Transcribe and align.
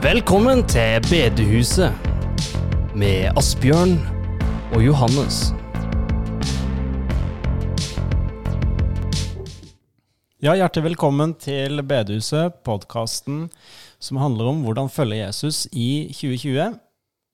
Velkommen 0.00 0.62
til 0.64 1.02
bedehuset 1.10 1.92
med 2.96 3.36
Asbjørn 3.36 3.98
og 4.72 4.80
Johannes. 4.80 5.50
Ja, 10.40 10.54
Hjertelig 10.56 10.86
velkommen 10.86 11.36
til 11.36 11.84
Bedehuset, 11.84 12.56
podkasten 12.64 13.50
som 14.00 14.22
handler 14.24 14.48
om 14.54 14.64
hvordan 14.64 14.88
følge 14.88 15.20
Jesus 15.20 15.66
i 15.68 16.08
2020. 16.16 16.80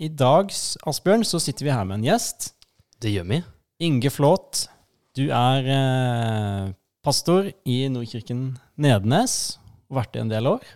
I 0.03 0.11
dag, 0.11 0.51
Asbjørn, 0.91 1.23
så 1.23 1.39
sitter 1.39 1.71
vi 1.71 1.75
her 1.79 1.87
med 1.87 2.01
en 2.01 2.11
gjest. 2.11 2.51
Det 2.99 3.15
gjør 3.15 3.31
vi. 3.31 3.45
Inge 3.79 4.11
Flåt. 4.11 4.67
Du 5.15 5.29
er 5.31 5.71
eh, 5.71 6.73
pastor 7.07 7.47
i 7.63 7.85
Nordkirken 7.95 8.57
Nedenes 8.75 9.61
og 9.87 10.03
vært 10.03 10.17
det 10.19 10.27
en 10.27 10.35
del 10.35 10.57
år. 10.59 10.73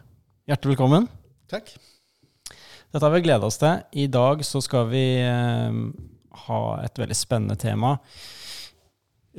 Hjertelig 0.46 0.78
velkommen. 0.78 1.16
Takk. 1.50 1.72
Dette 2.90 3.04
har 3.06 3.14
vi 3.14 3.22
gleda 3.24 3.46
oss 3.46 3.58
til. 3.60 3.82
I 4.02 4.06
dag 4.10 4.42
så 4.46 4.60
skal 4.62 4.88
vi 4.91 5.04
eh, 5.22 5.78
ha 6.46 6.60
et 6.84 6.98
veldig 6.98 7.16
spennende 7.18 7.56
tema 7.60 7.96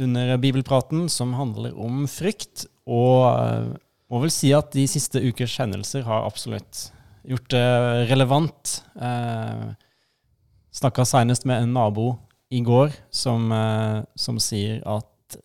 under 0.02 0.38
bibelpraten 0.40 1.10
som 1.12 1.34
handler 1.36 1.76
om 1.80 2.06
frykt. 2.08 2.66
Og 2.88 3.28
eh, 3.32 3.70
må 4.12 4.22
vel 4.24 4.32
si 4.34 4.52
at 4.56 4.72
de 4.76 4.86
siste 4.92 5.20
ukers 5.24 5.58
hendelser 5.62 6.04
har 6.08 6.28
absolutt 6.28 6.90
gjort 7.28 7.50
det 7.54 7.66
relevant. 8.12 8.82
Eh, 9.00 9.72
Snakka 10.72 11.04
senest 11.04 11.44
med 11.44 11.66
en 11.66 11.74
nabo 11.76 12.14
i 12.56 12.62
går 12.64 12.94
som, 13.12 13.50
eh, 13.52 13.98
som 14.16 14.38
sier 14.40 14.80
at 14.88 15.36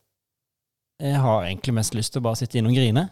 jeg 1.02 1.18
har 1.20 1.42
egentlig 1.48 1.74
mest 1.76 1.96
lyst 1.98 2.14
til 2.14 2.22
å 2.22 2.26
bare 2.28 2.38
sitte 2.38 2.58
inne 2.60 2.70
og 2.70 2.78
grine, 2.78 3.08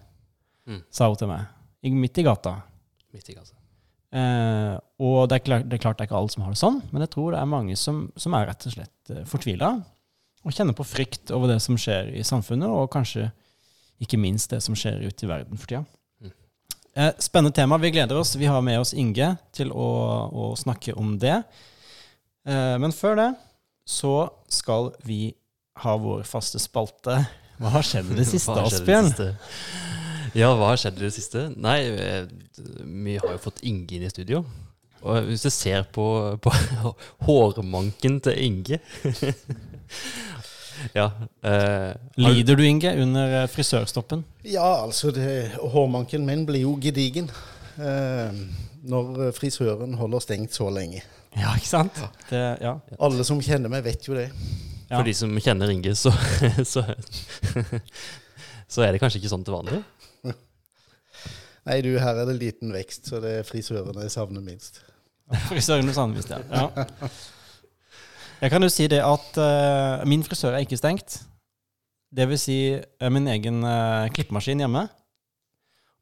Mm. 0.64 0.78
sa 0.95 1.09
hun 1.10 1.16
til 1.20 1.29
meg. 1.29 1.42
Midt 1.84 2.16
i 2.16 2.23
gata. 2.24 2.54
Midt 3.15 3.30
i 3.30 3.37
gata. 3.37 3.57
Eh, 4.15 4.74
og 5.02 5.24
det 5.30 5.40
er, 5.40 5.45
klart, 5.46 5.66
det 5.70 5.79
er 5.79 5.82
klart 5.82 5.98
det 5.98 6.04
er 6.04 6.10
ikke 6.10 6.20
alle 6.20 6.34
som 6.34 6.45
har 6.45 6.54
det 6.54 6.60
sånn, 6.60 6.79
men 6.93 7.02
jeg 7.02 7.15
tror 7.16 7.34
det 7.34 7.40
er 7.40 7.51
mange 7.51 7.79
som, 7.79 8.04
som 8.20 8.37
er 8.38 8.46
rett 8.51 8.66
og 8.68 8.74
slett 8.76 9.10
uh, 9.10 9.24
fortvila 9.26 9.73
og 10.45 10.52
kjenner 10.52 10.76
på 10.76 10.87
frykt 10.87 11.32
over 11.35 11.51
det 11.51 11.59
som 11.65 11.79
skjer 11.80 12.12
i 12.15 12.23
samfunnet, 12.26 12.68
og 12.68 12.92
kanskje 12.92 13.30
ikke 14.04 14.20
minst 14.20 14.52
det 14.52 14.60
som 14.65 14.76
skjer 14.76 15.01
ute 15.07 15.24
i 15.24 15.30
verden 15.30 15.59
for 15.60 15.70
tida. 15.70 15.85
Mm. 16.20 16.35
Eh, 17.01 17.12
spennende 17.23 17.54
tema. 17.57 17.79
Vi 17.80 17.92
gleder 17.95 18.18
oss. 18.20 18.35
Vi 18.37 18.51
har 18.51 18.60
med 18.65 18.82
oss 18.82 18.92
Inge 18.92 19.30
til 19.57 19.73
å, 19.73 19.88
å 20.29 20.51
snakke 20.60 20.92
om 21.01 21.15
det. 21.23 21.38
Eh, 22.45 22.76
men 22.82 22.92
før 22.92 23.16
det 23.23 23.30
så 23.88 24.29
skal 24.52 24.92
vi 25.09 25.32
ha 25.80 25.96
vår 26.01 26.26
faste 26.29 26.60
spalte. 26.62 27.23
Hva 27.57 27.73
har 27.79 27.87
skjedd 27.87 28.12
i 28.12 28.20
det 28.20 28.29
siste, 28.35 28.59
Asbjørn? 28.60 29.12
Ja, 30.35 30.51
hva 30.59 30.73
har 30.73 30.79
skjedd 30.80 30.99
i 30.99 31.07
det 31.07 31.13
siste? 31.15 31.46
Nei, 31.63 31.79
eh, 31.95 32.24
vi 32.82 33.16
har 33.21 33.37
jo 33.37 33.43
fått 33.43 33.63
Inge 33.63 33.95
inn 33.95 34.07
i 34.07 34.10
studio. 34.10 34.43
Og 35.04 35.29
hvis 35.29 35.45
du 35.45 35.51
ser 35.52 35.85
på, 35.95 36.04
på 36.43 36.52
hårmanken 37.26 38.21
til 38.24 38.38
Inge 38.41 38.79
Ja. 40.96 41.04
Eh, 41.45 41.93
Lider 42.18 42.59
du, 42.59 42.65
Inge, 42.66 42.91
under 43.02 43.43
eh, 43.43 43.49
frisørstoppen? 43.49 44.24
Ja, 44.43 44.82
altså, 44.82 45.13
det, 45.15 45.54
hårmanken 45.60 46.26
min 46.26 46.43
blir 46.48 46.65
jo 46.65 46.74
gedigen 46.82 47.30
eh, 47.79 48.41
når 48.85 49.30
frisøren 49.37 49.95
holder 50.01 50.24
stengt 50.24 50.57
så 50.57 50.66
lenge. 50.74 51.04
Ja, 51.38 51.54
ikke 51.54 51.71
sant? 51.71 52.02
Det, 52.29 52.43
ja. 52.63 52.74
Alle 52.98 53.24
som 53.26 53.41
kjenner 53.43 53.71
meg, 53.73 53.85
vet 53.87 54.09
jo 54.09 54.19
det. 54.19 54.29
Ja. 54.91 54.98
For 54.98 55.07
de 55.07 55.15
som 55.16 55.32
kjenner 55.41 55.71
Inge, 55.73 55.95
så, 55.98 56.13
så 56.73 56.85
Så 58.69 58.82
er 58.82 58.95
det 58.95 59.01
kanskje 59.02 59.21
ikke 59.21 59.30
sånn 59.30 59.45
til 59.46 59.54
vanlig? 59.54 59.80
Nei, 61.65 61.79
du, 61.84 61.95
her 62.01 62.18
er 62.20 62.29
det 62.29 62.37
liten 62.40 62.74
vekst, 62.74 63.09
så 63.09 63.20
det 63.24 63.38
er 63.40 63.46
frisørene 63.48 64.04
jeg 64.04 64.12
savner 64.12 64.43
minst. 64.44 64.82
frisørene 65.50 65.94
savner 65.97 66.19
minst, 66.19 66.32
ja. 66.34 66.42
ja. 66.52 67.08
Jeg 68.42 68.52
kan 68.52 68.66
jo 68.66 68.69
si 68.72 68.88
det 68.92 69.00
at 69.00 69.38
uh, 69.41 70.02
min 70.08 70.25
frisør 70.26 70.52
er 70.58 70.64
ikke 70.66 70.76
stengt. 70.76 71.22
Det 72.14 72.26
vil 72.28 72.38
si 72.38 72.58
uh, 72.76 73.08
min 73.12 73.30
egen 73.32 73.62
uh, 73.64 74.04
klippemaskin 74.12 74.60
hjemme. 74.60 74.84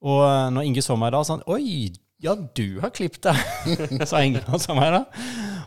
Og 0.02 0.18
uh, 0.26 0.48
når 0.50 0.66
Inge 0.66 0.82
så 0.82 0.96
meg 0.98 1.12
da, 1.14 1.20
sa 1.22 1.36
han 1.38 1.46
Oi, 1.52 1.92
ja, 2.22 2.34
du 2.34 2.80
har 2.82 2.90
klippet 2.94 3.28
deg, 3.30 4.02
sa 4.10 4.24
Inge 4.26 4.42
og 4.50 4.58
sa 4.62 4.74
meg 4.74 4.90
da. 4.96 5.04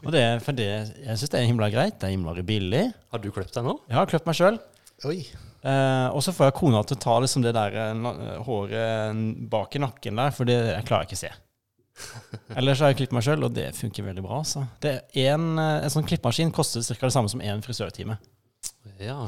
Og 0.03 0.12
det, 0.13 0.22
er- 0.22 0.44
for 0.44 0.57
det, 0.57 0.67
jeg 1.06 1.17
syns 1.22 1.31
det 1.31 1.39
er 1.39 1.47
himla 1.50 1.72
greit. 1.72 1.95
Det 2.01 2.09
er 2.09 2.17
himla 2.17 2.35
billig. 2.45 2.85
Har 3.16 3.23
du 3.23 3.31
klippet 3.31 3.56
deg 3.56 3.69
nå? 3.72 3.79
Jeg 3.88 4.01
har 4.01 4.12
klippet 4.12 4.27
meg 4.33 4.41
sjøl. 4.44 4.59
Eh, 5.65 6.07
og 6.13 6.21
så 6.21 6.33
får 6.35 6.51
jeg 6.51 6.57
kona 6.59 6.83
til 6.85 6.97
å 6.97 7.01
ta 7.01 7.15
liksom 7.23 7.41
det 7.41 7.55
der 7.57 7.75
eh, 7.81 8.35
håret 8.45 9.21
bak 9.49 9.73
i 9.77 9.81
nakken 9.81 10.21
der, 10.21 10.33
for 10.35 10.45
det 10.49 10.59
jeg 10.59 10.85
klarer 10.85 11.05
jeg 11.05 11.09
ikke 11.09 11.17
å 11.17 11.23
se. 11.23 11.31
Ellers 12.59 12.83
har 12.83 12.91
jeg 12.91 12.99
klippet 12.99 13.15
meg 13.17 13.25
sjøl, 13.25 13.47
og 13.47 13.55
det 13.55 13.69
funker 13.77 14.05
veldig 14.05 14.25
bra. 14.25 14.43
Så. 14.45 14.65
Det 14.83 14.93
er 15.15 15.31
en, 15.33 15.47
eh, 15.61 15.79
en 15.87 15.93
sånn 15.93 16.05
klippemaskin 16.05 16.53
koster 16.53 16.85
ca. 16.85 16.99
det 17.07 17.15
samme 17.15 17.31
som 17.31 17.41
én 17.41 17.63
frisørtime. 17.65 18.19
Ja. 19.01 19.23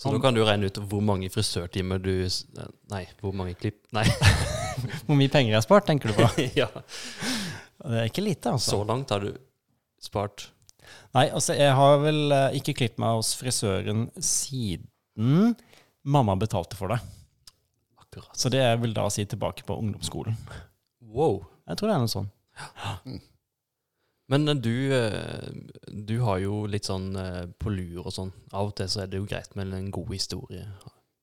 Så 0.00 0.10
nå 0.10 0.18
kan 0.22 0.34
du 0.34 0.40
regne 0.42 0.70
ut 0.70 0.80
hvor 0.90 1.04
mange 1.04 1.28
frisørtimer 1.30 2.00
du 2.02 2.26
Nei, 2.90 3.04
hvor 3.20 3.36
mange 3.36 3.54
klipp 3.54 3.76
Nei. 3.94 4.02
Hvor 5.06 5.14
mye 5.14 5.30
penger 5.30 5.52
jeg 5.52 5.56
har 5.60 5.62
spart, 5.62 5.86
tenker 5.86 6.10
du 6.10 6.16
på? 6.18 6.26
ja. 6.60 6.66
Det 7.78 8.00
er 8.00 8.08
ikke 8.10 8.24
lite, 8.26 8.56
altså. 8.56 8.72
Så 8.74 8.80
langt 8.88 9.12
har 9.14 9.22
du 9.22 9.30
spart 10.02 10.48
Nei, 11.14 11.28
altså, 11.28 11.54
jeg 11.54 11.70
har 11.78 12.00
vel 12.02 12.34
eh, 12.34 12.56
ikke 12.58 12.74
klippet 12.80 12.98
meg 13.00 13.20
hos 13.20 13.30
frisøren 13.38 14.08
siden 14.18 15.54
mamma 16.04 16.36
betalte 16.36 16.76
for 16.76 16.92
det. 16.92 17.00
akkurat. 17.96 18.36
Så 18.36 18.48
det 18.52 18.62
jeg 18.62 18.80
vil 18.82 18.94
da 18.94 19.08
si 19.10 19.24
tilbake 19.26 19.64
på 19.66 19.76
ungdomsskolen. 19.80 20.36
Wow. 21.00 21.44
Jeg 21.68 21.78
tror 21.78 21.88
det 21.88 21.94
er 21.94 22.02
noe 22.04 22.12
sånn. 22.12 22.28
Men 24.32 24.48
eh, 24.48 24.54
du, 24.54 24.74
eh, 24.96 25.48
du 25.88 26.18
har 26.24 26.40
jo 26.42 26.64
litt 26.70 26.88
sånn 26.88 27.12
eh, 27.16 27.44
på 27.60 27.72
lur 27.72 28.04
og 28.06 28.12
sånn. 28.14 28.32
Av 28.52 28.70
og 28.70 28.76
til 28.78 28.90
så 28.90 29.04
er 29.04 29.12
det 29.12 29.20
jo 29.20 29.28
greit 29.28 29.56
med 29.58 29.74
en 29.76 29.90
god 29.94 30.12
historie. 30.14 30.66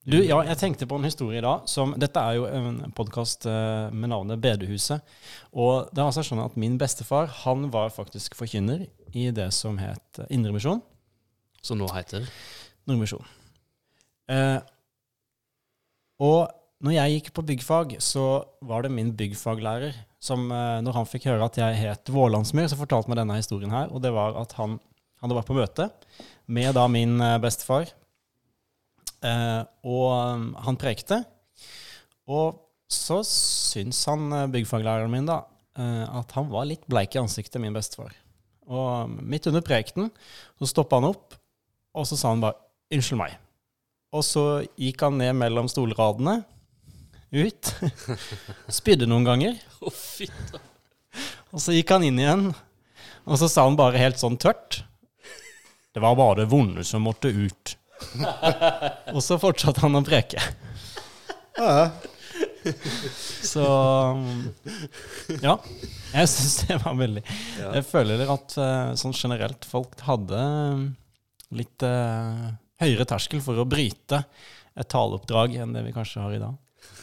Du, 0.01 0.17
ja, 0.17 0.39
jeg 0.47 0.57
tenkte 0.57 0.87
på 0.89 0.97
en 0.97 1.05
historie 1.05 1.37
i 1.37 1.45
dag. 1.45 1.67
Som, 1.69 1.93
dette 2.01 2.21
er 2.21 2.39
jo 2.39 2.47
en 2.49 2.79
podkast 2.97 3.45
med 3.45 4.09
navnet 4.09 4.41
Bedehuset. 4.41 5.05
Og 5.53 5.91
det 5.93 6.01
har 6.01 6.09
altså 6.09 6.25
sånn 6.25 6.41
at 6.41 6.57
min 6.57 6.79
bestefar 6.81 7.29
han 7.43 7.67
var 7.73 7.93
faktisk 7.93 8.33
forkynner 8.39 8.87
i 9.13 9.27
det 9.35 9.51
som 9.53 9.77
het 9.77 10.23
Indremisjon. 10.33 10.81
Som 11.61 11.77
nå 11.77 11.91
heter 11.93 12.25
Nordmisjon. 12.89 13.40
Eh, 14.31 14.59
og 16.21 16.51
når 16.81 16.95
jeg 16.95 17.17
gikk 17.17 17.33
på 17.35 17.45
byggfag, 17.45 17.97
så 18.01 18.43
var 18.65 18.85
det 18.85 18.93
min 18.93 19.11
byggfaglærer 19.17 19.97
som, 20.21 20.47
eh, 20.51 20.79
når 20.85 20.99
han 20.99 21.09
fikk 21.09 21.27
høre 21.29 21.45
at 21.45 21.57
jeg 21.59 21.79
het 21.81 22.13
Vårlandsmyr, 22.13 22.69
så 22.69 22.79
fortalte 22.79 23.11
meg 23.11 23.19
denne 23.21 23.37
historien 23.37 23.73
her. 23.73 23.91
Og 23.91 24.01
det 24.01 24.13
var 24.15 24.37
at 24.39 24.53
han 24.57 24.79
hadde 25.21 25.37
vært 25.37 25.49
på 25.49 25.57
møte 25.57 25.89
med 26.47 26.73
da 26.77 26.87
min 26.89 27.19
eh, 27.21 27.39
bestefar. 27.41 27.91
Eh, 29.21 29.61
og 29.85 30.07
um, 30.09 30.47
han 30.65 30.79
prekte. 30.81 31.21
Og 32.31 32.57
så 32.91 33.21
syns 33.27 34.01
han 34.09 34.31
eh, 34.33 34.49
byggfaglæreren 34.53 35.13
min 35.13 35.29
da 35.29 35.43
eh, 35.77 36.05
at 36.09 36.33
han 36.37 36.49
var 36.51 36.67
litt 36.69 36.87
bleik 36.89 37.15
i 37.15 37.21
ansiktet, 37.21 37.61
min 37.61 37.75
bestefar. 37.75 38.15
Og 38.71 39.13
midt 39.21 39.49
under 39.51 39.63
prekenen 39.65 40.09
så 40.59 40.69
stoppa 40.69 40.99
han 40.99 41.11
opp, 41.11 41.37
og 41.97 42.07
så 42.07 42.17
sa 42.17 42.33
han 42.33 42.43
bare 42.43 42.57
'unnskyld 42.91 43.19
meg'. 43.19 43.37
Og 44.11 44.23
så 44.27 44.43
gikk 44.79 45.03
han 45.05 45.17
ned 45.21 45.37
mellom 45.39 45.69
stolradene, 45.71 46.41
ut, 47.31 47.69
spydde 48.79 49.07
noen 49.07 49.23
ganger, 49.27 49.59
Å, 49.79 49.91
fytta. 49.95 50.59
og 51.55 51.61
så 51.63 51.71
gikk 51.77 51.93
han 51.95 52.03
inn 52.03 52.19
igjen, 52.19 52.49
og 53.23 53.39
så 53.39 53.47
sa 53.51 53.63
han 53.67 53.77
bare 53.79 54.01
helt 54.01 54.19
sånn 54.19 54.35
tørt 54.41 54.81
'Det 55.93 55.99
var 56.03 56.15
bare 56.15 56.41
det 56.41 56.49
vonde 56.51 56.83
som 56.87 57.03
måtte 57.03 57.27
ut'. 57.31 57.75
og 59.15 59.21
så 59.23 59.37
fortsatte 59.39 59.81
han 59.83 59.95
å 59.95 60.03
preke. 60.03 60.39
Ja, 61.57 61.91
Så 63.41 63.63
ja. 65.41 65.55
Jeg 66.13 66.29
syns 66.29 66.55
det 66.67 66.77
var 66.83 66.93
veldig 66.97 67.23
Jeg 67.25 67.85
føler 67.89 68.21
at 68.29 68.55
eh, 68.57 68.91
sånn 69.01 69.15
generelt 69.17 69.65
folk 69.65 69.97
hadde 70.05 70.41
litt 71.57 71.83
eh, 71.85 72.51
høyere 72.81 73.07
terskel 73.09 73.43
for 73.45 73.61
å 73.61 73.67
bryte 73.69 74.23
et 74.75 74.89
taleoppdrag 74.91 75.57
enn 75.61 75.75
det 75.75 75.85
vi 75.87 75.95
kanskje 75.95 76.23
har 76.23 76.35
i 76.35 76.41
dag. 76.41 76.55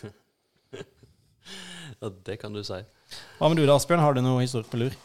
ja, 2.01 2.11
det 2.29 2.39
kan 2.43 2.57
du 2.57 2.65
si. 2.67 2.81
Hva 3.39 3.49
med 3.51 3.61
du 3.61 3.67
da, 3.67 3.77
Asbjørn? 3.79 4.03
Har 4.05 4.17
du 4.17 4.23
noe 4.25 4.43
historie 4.45 4.69
på 4.69 4.81
lur? 4.81 4.97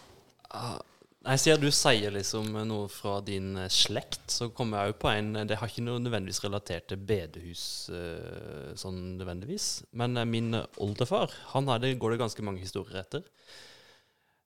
Ah, 0.54 0.80
Nei, 1.24 1.38
Siden 1.40 1.62
du 1.64 1.70
sier 1.72 2.12
liksom 2.12 2.50
noe 2.68 2.90
fra 2.92 3.22
din 3.24 3.54
eh, 3.56 3.70
slekt, 3.72 4.26
så 4.28 4.50
kommer 4.52 4.82
jeg 4.82 4.92
jo 4.92 4.98
på 5.06 5.12
en 5.14 5.30
Det 5.48 5.56
har 5.56 5.70
ikke 5.72 5.86
noe 5.86 6.02
nødvendigvis 6.04 6.44
relatert 6.44 6.90
til 6.92 7.00
bedehus 7.00 7.64
eh, 7.96 8.74
sånn 8.80 8.98
nødvendigvis. 9.16 9.68
Men 9.96 10.20
eh, 10.20 10.28
min 10.28 10.52
oldefar, 10.84 11.32
han 11.54 11.72
hadde, 11.72 11.94
går 11.96 12.16
det 12.16 12.24
ganske 12.26 12.44
mange 12.44 12.64
historier 12.66 13.00
etter. 13.06 13.24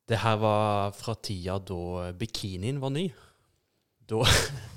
Det 0.07 0.21
her 0.21 0.37
var 0.39 0.93
fra 0.95 1.17
tida 1.17 1.57
da 1.65 2.11
bikinien 2.15 2.77
var 2.83 2.93
ny. 2.93 3.07
Da, 4.07 4.21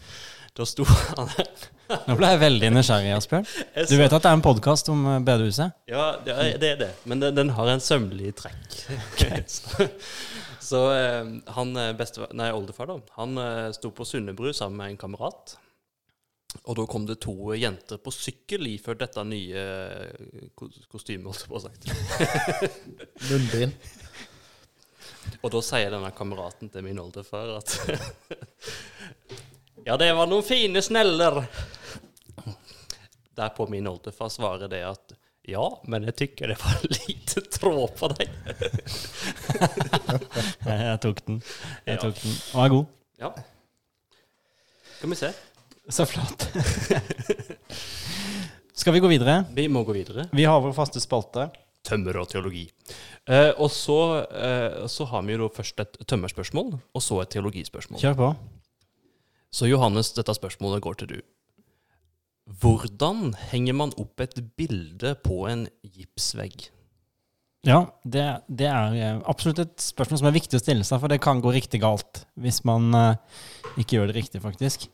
da 0.57 0.67
sto 0.67 0.85
han 0.89 1.31
Nå 2.07 2.15
ble 2.19 2.29
jeg 2.31 2.39
veldig 2.39 2.69
nysgjerrig, 2.71 3.11
Asbjørn. 3.17 3.47
Du 3.91 3.97
vet 3.99 4.13
at 4.15 4.23
det 4.23 4.31
er 4.31 4.37
en 4.37 4.45
podkast 4.45 4.91
om 4.93 5.01
eh, 5.11 5.17
bedehuset? 5.27 5.73
Ja, 5.91 6.05
det 6.23 6.37
er 6.37 6.61
det. 6.63 6.71
Det. 6.85 6.91
Men 7.11 7.23
den, 7.25 7.35
den 7.35 7.51
har 7.57 7.71
en 7.73 7.83
sømmelig 7.83 8.31
trekk. 8.39 8.77
så 9.51 9.89
så 10.71 10.85
eh, 10.95 11.33
han 11.57 11.73
eh, 11.83 11.91
beste, 11.99 12.29
nei, 12.39 12.53
oldefar, 12.55 12.87
da, 12.93 13.01
han 13.17 13.35
sto 13.75 13.91
på 13.91 14.07
Sundebru 14.07 14.53
sammen 14.55 14.79
med 14.79 14.93
en 14.93 15.01
kamerat. 15.03 15.57
Og 16.67 16.79
da 16.79 16.85
kom 16.91 17.05
det 17.07 17.19
to 17.23 17.53
jenter 17.59 17.99
på 18.03 18.11
sykkel 18.15 18.67
iført 18.71 19.03
dette 19.03 19.23
nye 19.27 19.65
ko- 20.59 20.71
kostymet, 20.91 21.27
holdt 21.27 21.43
jeg 21.43 21.51
på 21.51 21.59
å 21.59 21.65
sagt. 21.67 21.91
Munnbind. 23.31 23.75
Og 25.41 25.53
da 25.55 25.61
sier 25.63 25.93
denne 25.93 26.11
kameraten 26.17 26.71
til 26.73 26.85
min 26.85 26.99
oldefar 27.03 27.53
at 27.59 27.75
Ja, 29.91 29.97
det 29.99 30.13
var 30.15 30.29
noen 30.31 30.45
fine 30.47 30.79
sneller. 30.87 31.41
Derpå 33.35 33.65
min 33.67 33.89
oldefar 33.91 34.29
svarer 34.31 34.69
det 34.71 34.85
at 34.87 35.17
ja, 35.51 35.65
men 35.91 36.05
jeg 36.07 36.15
tykker 36.21 36.53
det 36.53 36.57
var 36.61 36.77
lite 36.93 37.41
tråd 37.51 37.97
på 37.99 38.07
deg. 38.13 38.29
Jeg, 40.71 41.01
tok 41.03 41.19
den. 41.27 41.41
Jeg 41.89 41.97
Ja. 41.97 42.03
tok 42.05 42.21
den. 42.23 42.37
Og 42.55 42.61
er 42.63 42.71
god. 42.77 42.93
Ja. 43.25 43.31
Skal 45.01 45.11
vi 45.11 45.19
se. 45.19 45.33
Så 45.91 46.07
flott. 46.07 46.47
Skal 48.79 48.95
vi 48.95 49.03
gå 49.03 49.11
videre? 49.11 49.41
Vi 49.59 49.67
må 49.73 49.83
gå 49.89 49.97
videre. 49.97 50.29
Vi 50.31 50.47
har 50.47 50.63
vår 50.63 50.77
faste 50.77 51.03
spalte. 51.03 51.49
Tømmer 51.83 52.21
og 52.23 52.31
teologi. 52.31 52.69
Eh, 53.27 53.51
og 53.59 53.73
så, 53.75 53.99
eh, 54.29 54.87
så 54.87 55.09
har 55.11 55.27
vi 55.27 55.35
jo 55.41 55.51
først 55.51 55.83
et 55.83 55.99
tømmerspørsmål, 56.07 56.77
og 56.79 57.03
så 57.03 57.25
et 57.25 57.35
teologispørsmål. 57.35 57.99
Kjør 58.07 58.19
på. 58.23 58.31
Så 59.51 59.67
Johannes, 59.67 60.13
dette 60.15 60.35
spørsmålet 60.37 60.83
går 60.85 61.01
til 61.01 61.15
du. 61.15 61.21
Hvordan 62.61 63.35
henger 63.51 63.77
man 63.79 63.95
opp 64.01 64.23
et 64.23 64.39
bilde 64.59 65.15
på 65.25 65.45
en 65.51 65.67
gipsvegg? 65.83 66.71
Ja, 67.67 67.83
det, 68.09 68.25
det 68.49 68.69
er 68.71 68.95
eh, 68.97 69.19
absolutt 69.29 69.61
et 69.61 69.83
spørsmål 69.85 70.23
som 70.23 70.31
er 70.31 70.37
viktig 70.39 70.57
å 70.57 70.63
stille 70.63 70.87
seg, 70.87 71.01
for 71.03 71.13
det 71.13 71.21
kan 71.23 71.43
gå 71.45 71.53
riktig 71.53 71.83
galt 71.83 72.23
hvis 72.41 72.63
man 72.65 72.89
uh, 72.97 73.43
ikke 73.77 73.99
gjør 73.99 74.09
det 74.09 74.17
riktig, 74.17 74.41
faktisk. 74.41 74.87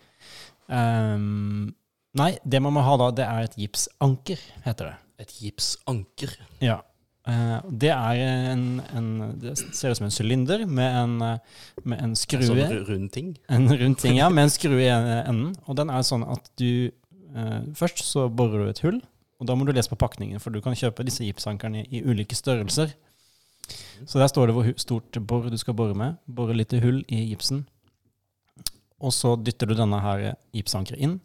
Um, 0.67 1.71
nei, 2.19 2.33
det 2.43 2.61
man 2.65 2.75
må 2.75 2.83
ha 2.83 2.97
da, 2.99 3.13
det 3.15 3.29
er 3.29 3.47
et 3.47 3.55
gipsanker, 3.61 4.43
heter 4.67 4.91
det. 4.91 4.97
Et 5.23 5.37
gipsanker. 5.45 6.35
Ja. 6.65 6.81
Eh, 7.27 7.57
det 7.83 7.91
er 7.91 8.21
en, 8.53 8.81
en 8.95 9.07
Det 9.43 9.57
ser 9.59 9.91
ut 9.91 9.99
som 9.99 10.07
en 10.07 10.15
sylinder 10.15 10.63
med 10.67 10.99
en, 11.01 11.15
eh, 11.23 11.39
med 11.83 11.99
en 11.99 12.13
En 12.13 12.15
sånn 12.15 12.87
rund 12.87 13.11
ting. 13.13 13.33
En 13.51 13.67
rund 13.67 13.99
ting, 13.99 14.17
ja, 14.21 14.29
med 14.31 14.47
en 14.47 14.55
skrue 14.55 14.85
i 14.85 14.91
enden. 14.93 15.57
Og 15.67 15.77
den 15.77 15.91
er 15.91 16.07
sånn 16.07 16.23
at 16.23 16.51
du 16.57 16.93
eh, 17.35 17.61
Først 17.75 18.05
så 18.07 18.29
borer 18.31 18.63
du 18.63 18.71
et 18.71 18.85
hull, 18.87 19.01
og 19.41 19.51
da 19.51 19.57
må 19.59 19.67
du 19.67 19.73
lese 19.75 19.91
på 19.91 19.99
pakningen, 19.99 20.41
for 20.41 20.55
du 20.55 20.61
kan 20.63 20.79
kjøpe 20.79 21.05
disse 21.05 21.27
gipsankerne 21.27 21.83
i, 21.83 21.99
i 21.99 22.05
ulike 22.07 22.39
størrelser. 22.39 22.95
Så 24.07 24.21
der 24.21 24.31
står 24.31 24.47
det 24.47 24.55
hvor 24.55 24.71
stort 24.79 25.19
bor 25.27 25.51
du 25.51 25.59
skal 25.59 25.75
bore 25.75 25.97
med. 25.99 26.21
Bore 26.31 26.55
litt 26.55 26.73
hull 26.79 27.03
i 27.11 27.25
gipsen. 27.33 27.67
Og 29.03 29.13
så 29.13 29.35
dytter 29.37 29.67
du 29.67 29.75
denne 29.75 29.99
her 30.01 30.37
gipsankeret 30.55 31.03
inn. 31.03 31.19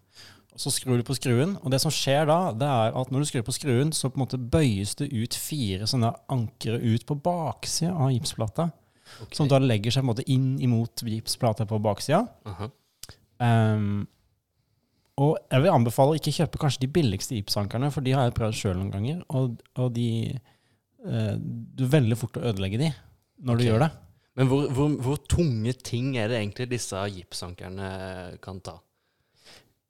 Og 0.51 0.59
så 0.59 0.71
skrur 0.74 1.00
du 1.00 1.06
på 1.07 1.15
skruen, 1.15 1.56
og 1.63 1.71
det 1.71 1.80
som 1.80 1.94
skjer 1.94 2.25
da, 2.27 2.39
det 2.51 2.68
er 2.68 2.95
at 3.00 3.12
når 3.12 3.24
du 3.24 3.30
skrur 3.30 3.45
på 3.48 3.56
skruen, 3.56 3.94
så 3.95 4.09
på 4.12 4.19
en 4.19 4.25
måte 4.25 4.39
bøyes 4.51 4.98
det 5.00 5.07
ut 5.13 5.38
fire 5.39 5.88
sånne 5.88 6.12
ankre 6.33 6.80
ut 6.81 7.06
på 7.07 7.15
baksida 7.24 7.94
av 7.95 8.12
gipsplata. 8.12 8.68
Okay. 9.24 9.38
Som 9.38 9.48
da 9.51 9.62
legger 9.63 9.95
seg 9.95 10.03
på 10.03 10.06
en 10.06 10.12
måte 10.12 10.27
inn 10.31 10.50
imot 10.63 11.03
gipsplata 11.07 11.68
på 11.68 11.80
baksida. 11.83 12.25
Uh 12.48 12.59
-huh. 12.59 12.71
um, 13.39 14.07
og 15.21 15.38
jeg 15.51 15.62
vil 15.62 15.71
anbefale 15.71 16.12
å 16.12 16.19
ikke 16.19 16.36
kjøpe 16.36 16.57
kanskje 16.57 16.81
de 16.81 16.88
billigste 16.88 17.36
gipsankerne, 17.36 17.92
for 17.92 18.01
de 18.01 18.12
har 18.12 18.24
jeg 18.24 18.33
prøvd 18.33 18.56
sjøl 18.56 18.77
noen 18.77 18.92
ganger, 18.92 19.24
og, 19.30 19.62
og 19.75 19.94
de 19.95 20.39
uh, 21.06 21.36
Du 21.77 21.83
er 21.83 21.98
veldig 22.00 22.18
fort 22.18 22.38
å 22.38 22.45
ødelegge 22.51 22.77
de 22.77 22.94
når 23.39 23.57
du 23.57 23.63
gjør 23.63 23.80
det. 23.80 23.92
Men 24.36 24.48
hvor, 24.48 24.69
hvor, 24.71 24.89
hvor 24.89 25.18
tunge 25.30 25.74
ting 25.74 26.18
er 26.18 26.27
det 26.27 26.39
egentlig 26.39 26.69
disse 26.69 26.95
gipsankerne 26.95 28.38
kan 28.42 28.59
ta? 28.59 28.80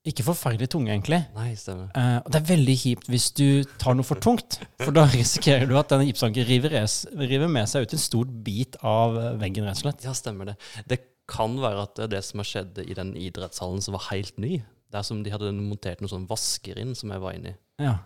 Ikke 0.09 0.23
forferdelig 0.25 0.65
tunge, 0.73 0.89
egentlig. 0.95 1.19
Nei, 1.35 1.51
stemmer. 1.59 1.91
Eh, 1.93 2.15
og 2.23 2.31
det 2.33 2.39
er 2.39 2.47
veldig 2.47 2.73
kjipt 2.81 3.09
hvis 3.11 3.27
du 3.37 3.45
tar 3.81 3.93
noe 3.93 4.07
for 4.07 4.17
tungt, 4.23 4.57
for 4.81 4.95
da 4.95 5.03
risikerer 5.13 5.67
du 5.69 5.75
at 5.77 5.91
denne 5.93 6.07
gipsankeren 6.07 6.47
river, 6.49 6.73
river 7.21 7.51
med 7.53 7.69
seg 7.69 7.85
ut 7.85 7.93
en 7.93 8.01
stor 8.01 8.31
bit 8.47 8.79
av 8.81 9.13
veggen, 9.41 9.67
rett 9.69 9.77
og 9.77 9.83
slett. 9.85 10.05
Ja, 10.07 10.15
stemmer 10.17 10.49
det. 10.49 10.55
Det 10.89 10.97
kan 11.29 11.53
være 11.61 11.83
at 11.85 11.93
det 11.99 12.07
er 12.07 12.13
det 12.15 12.23
som 12.25 12.41
har 12.41 12.49
skjedd 12.49 12.81
i 12.81 12.95
den 12.97 13.13
idrettshallen 13.15 13.83
som 13.85 13.93
var 13.95 14.07
helt 14.09 14.41
ny. 14.41 14.57
Der 14.91 15.05
som 15.07 15.21
de 15.23 15.31
hadde 15.31 15.53
montert 15.55 16.01
noe 16.03 16.11
sånn 16.11 16.25
vasker 16.27 16.81
inn, 16.81 16.95
som 16.97 17.13
jeg 17.13 17.21
var 17.23 17.37
inne 17.37 17.53
i. 17.53 17.59
Ja, 17.85 17.99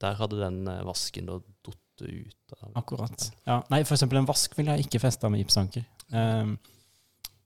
Der 0.00 0.14
hadde 0.20 0.38
den 0.40 0.60
eh, 0.70 0.84
vasken 0.86 1.26
da 1.28 1.38
datt 1.66 2.04
ut. 2.04 2.52
akkurat. 2.78 3.26
Ja, 3.48 3.58
nei, 3.72 3.82
for 3.84 3.96
eksempel 3.96 4.20
en 4.20 4.28
vask 4.28 4.54
ville 4.56 4.76
jeg 4.76 4.86
ikke 4.86 5.00
festa 5.02 5.28
med 5.28 5.42
gipsanker. 5.42 5.82
Ehm, 6.16 6.54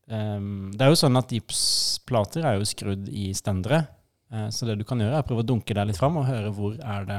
ehm, 0.08 0.72
det 0.72 0.80
er 0.82 0.88
jo 0.92 0.98
sånn 1.00 1.16
at 1.16 1.28
gipsplater 1.32 2.44
er 2.44 2.58
jo 2.58 2.64
skrudd 2.64 3.08
i 3.08 3.32
stendere, 3.34 3.86
Uh, 4.34 4.48
så 4.50 4.66
det 4.66 4.78
du 4.80 4.84
kan 4.88 4.98
gjøre 4.98 5.14
er 5.14 5.22
å 5.22 5.26
prøve 5.28 5.42
å 5.44 5.46
dunke 5.46 5.74
deg 5.76 5.86
litt 5.86 5.98
fram 5.98 6.16
og 6.16 6.24
høre 6.26 6.48
hvor 6.50 6.72
er 6.80 7.04
det 7.06 7.18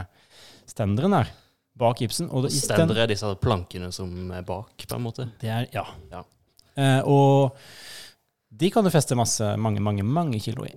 stenderen 0.68 1.14
er 1.14 1.30
bak 1.78 2.02
gipsen. 2.02 2.28
Og 2.34 2.44
det, 2.44 2.50
i 2.52 2.58
sten- 2.60 2.76
Stender 2.82 2.98
er 3.04 3.08
disse 3.08 3.30
plankene 3.40 3.88
som 3.94 4.10
er 4.36 4.42
bak, 4.44 4.74
på 4.90 4.98
en 4.98 5.04
måte. 5.06 5.28
Det 5.40 5.48
er, 5.48 5.68
ja. 5.72 5.86
Ja. 6.12 6.24
Uh, 6.76 7.02
og 7.08 7.56
de 8.52 8.72
kan 8.74 8.84
du 8.84 8.90
feste 8.92 9.16
masse, 9.16 9.48
mange, 9.62 9.80
mange, 9.86 10.04
mange 10.04 10.42
kilo 10.44 10.66
i. 10.66 10.74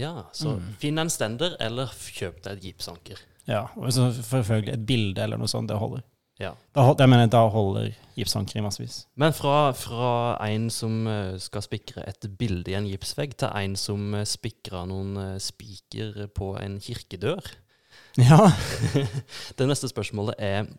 Ja, 0.00 0.24
så 0.32 0.56
Mm. 0.56 0.74
finn 0.80 0.98
en 0.98 1.10
stender, 1.10 1.54
eller 1.60 1.86
kjøp 1.86 2.42
deg 2.42 2.56
et 2.56 2.62
gipsanker. 2.72 3.20
Ja, 3.46 3.68
og 3.76 3.92
så 3.92 4.08
selvfølgelig 4.10 4.72
et 4.72 4.86
bilde 4.88 5.22
eller 5.22 5.38
noe 5.38 5.46
sånt, 5.52 5.68
det 5.68 5.78
holder. 5.78 6.02
Ja. 6.38 6.52
Da, 6.74 6.84
jeg 6.94 7.10
mener, 7.10 7.26
da 7.26 7.40
holder 7.50 7.90
gipsanker 8.14 8.60
i 8.60 8.62
massevis. 8.62 9.00
Men 9.18 9.34
fra, 9.34 9.72
fra 9.74 10.10
en 10.46 10.68
som 10.70 11.06
eh, 11.10 11.34
skal 11.42 11.64
spikre 11.66 12.04
et 12.06 12.28
bilde 12.38 12.70
i 12.70 12.76
en 12.78 12.86
gipsvegg, 12.86 13.34
til 13.38 13.50
en 13.50 13.74
som 13.78 14.14
uh, 14.14 14.22
spikrer 14.26 14.86
noen 14.90 15.18
eh, 15.18 15.34
spiker 15.42 16.28
på 16.34 16.52
en 16.60 16.78
kirkedør. 16.82 17.42
Ja, 18.18 18.52
Det 19.58 19.66
neste 19.66 19.90
spørsmålet 19.90 20.38
er, 20.38 20.70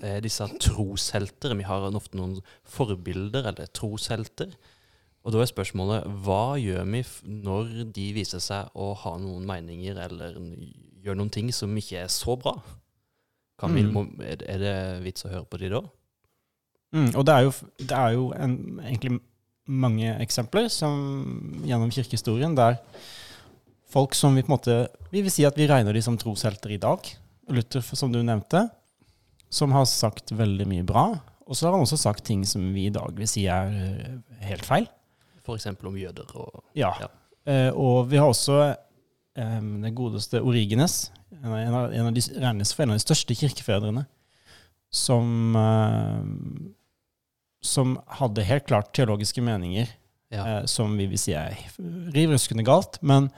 er 0.00 0.24
disse 0.24 0.48
troshelter. 0.60 1.54
Vi 1.60 1.68
har 1.68 1.88
ofte 1.92 2.16
noen 2.16 2.38
forbilder 2.64 3.52
eller 3.52 3.68
troshelter. 3.76 4.56
Og 5.20 5.34
da 5.34 5.42
er 5.44 5.52
spørsmålet 5.52 6.08
hva 6.24 6.56
gjør 6.56 6.86
vi 6.88 7.04
når 7.44 7.72
de 7.92 8.06
viser 8.16 8.40
seg 8.40 8.72
å 8.72 8.94
ha 9.02 9.18
noen 9.20 9.44
meninger 9.48 10.00
eller 10.00 10.38
gjør 11.04 11.18
noen 11.20 11.32
ting 11.32 11.52
som 11.52 11.76
ikke 11.76 12.06
er 12.06 12.12
så 12.12 12.40
bra? 12.40 12.56
Kan 13.60 13.74
vi, 13.76 13.82
Mm. 13.84 14.20
er 14.24 14.36
det- 14.58 15.02
vits 15.04 15.24
å 15.26 15.30
høre 15.30 15.44
på 15.46 15.58
de 15.60 15.68
da? 15.68 15.80
mm, 16.94 17.14
og 17.14 17.24
det 17.26 17.34
er 17.34 17.42
jo, 17.44 17.52
det 17.78 17.92
er 17.92 18.12
jo 18.16 18.32
en, 18.32 18.54
egentlig 18.82 19.20
mange 19.68 20.16
eksempler 20.20 20.68
som, 20.70 21.60
gjennom 21.64 21.90
kirkehistorien 21.92 22.56
der 22.56 22.78
folk 23.90 24.14
som 24.14 24.34
vi 24.34 24.42
på 24.42 24.50
en 24.50 24.56
måte 24.58 24.88
Vi 25.12 25.22
vil 25.22 25.30
si 25.30 25.44
at 25.44 25.56
vi 25.58 25.66
regner 25.68 25.92
de 25.92 26.00
som 26.02 26.16
troshelter 26.18 26.70
i 26.72 26.78
dag. 26.78 26.98
Luther, 27.50 27.80
som 27.82 28.12
du 28.12 28.20
nevnte, 28.22 28.70
som 29.50 29.72
har 29.72 29.84
sagt 29.84 30.30
veldig 30.30 30.66
mye 30.70 30.84
bra. 30.86 31.20
Og 31.46 31.56
så 31.56 31.66
har 31.66 31.72
han 31.72 31.82
også 31.82 31.98
sagt 31.98 32.24
ting 32.24 32.44
som 32.46 32.62
vi 32.72 32.86
i 32.86 32.90
dag 32.94 33.10
vil 33.18 33.26
si 33.26 33.46
er 33.50 33.66
eh, 33.66 34.44
helt 34.46 34.64
feil. 34.64 34.86
F.eks. 35.44 35.66
om 35.66 35.96
jøder 35.98 36.30
og 36.36 36.62
Ja. 36.78 36.92
Ja. 37.00 37.08
Eh, 37.46 37.70
og 37.74 38.08
vi 38.08 38.16
har 38.20 38.28
også 38.30 38.76
eh, 39.38 39.60
den 39.60 39.94
godeste 39.94 40.42
Origenes, 40.42 41.10
en 41.42 41.52
av, 41.74 41.92
en 41.92 42.06
av, 42.06 42.12
de 42.14 42.24
regnes 42.42 42.74
for 42.74 42.84
en 42.84 42.94
av 42.94 42.98
de 42.98 43.04
største 43.04 43.36
kirkefedrene, 43.38 44.04
som, 44.90 45.56
eh, 45.56 46.20
som 47.62 47.96
hadde 48.20 48.46
helt 48.48 48.66
klart 48.66 48.92
teologiske 48.96 49.42
meninger 49.44 49.90
ja. 50.30 50.60
uh, 50.60 50.64
som 50.66 50.96
vi 50.98 51.08
vil 51.10 51.20
si 51.20 51.34
er 51.36 51.56
riv 52.14 52.34
ruskende 52.34 52.64
galt, 52.66 52.98
men 53.02 53.30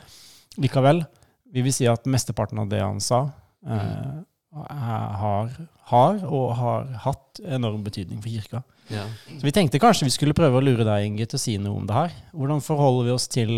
likevel, 0.61 1.05
vi 1.53 1.65
vil 1.65 1.75
si 1.75 1.89
at 1.89 2.09
mesteparten 2.09 2.61
av 2.63 2.69
det 2.73 2.83
han 2.83 3.01
sa, 3.03 3.25
eh, 3.67 4.21
har, 4.53 5.53
har 5.89 6.25
og 6.29 6.51
har 6.59 6.91
hatt 7.07 7.41
enorm 7.41 7.85
betydning 7.85 8.21
for 8.21 8.29
kirka. 8.29 8.63
ja. 8.93 9.07
Så 9.29 9.47
vi 9.47 9.53
tenkte 9.53 9.81
kanskje 9.81 10.09
vi 10.09 10.13
skulle 10.13 10.37
prøve 10.37 10.61
å 10.61 10.65
lure 10.65 10.85
deg, 10.85 11.07
Inge, 11.09 11.27
til 11.27 11.41
å 11.41 11.41
si 11.41 11.57
noe 11.61 11.81
om 11.81 11.87
det 11.89 11.97
her. 11.97 12.13
Hvordan 12.37 12.61
forholder 12.65 13.09
vi 13.09 13.15
oss 13.15 13.29
til 13.33 13.53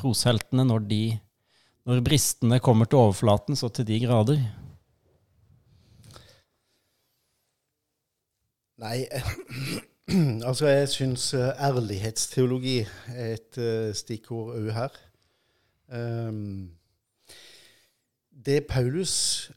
trosheltene 0.00 0.64
når 0.66 0.88
de 0.90 1.04
når 1.88 2.02
bristene 2.04 2.60
kommer 2.62 2.86
til 2.86 3.00
overflaten 3.00 3.56
så 3.56 3.70
til 3.72 3.86
de 3.88 4.00
grader? 4.02 4.42
Nei, 8.80 9.04
altså 10.48 10.68
jeg 10.70 10.88
syns 10.88 11.34
eh, 11.34 11.52
ærlighetsteologi 11.60 12.78
er 13.12 13.34
et 13.34 13.58
eh, 13.60 13.90
stikkord 13.96 14.54
òg 14.56 14.70
her. 14.76 14.96
Ehm, 15.92 16.70
det 18.30 18.64
Paulus 18.70 19.50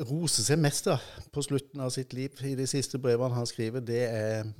roser 0.00 0.46
seg 0.46 0.60
mest 0.62 0.88
av 0.88 1.04
på 1.34 1.44
slutten 1.44 1.82
av 1.84 1.92
sitt 1.92 2.14
liv, 2.16 2.32
i 2.48 2.54
de 2.56 2.66
siste 2.66 3.00
brevene 3.02 3.36
han 3.36 3.48
skriver, 3.48 3.84
det 3.84 4.02
er 4.08 4.52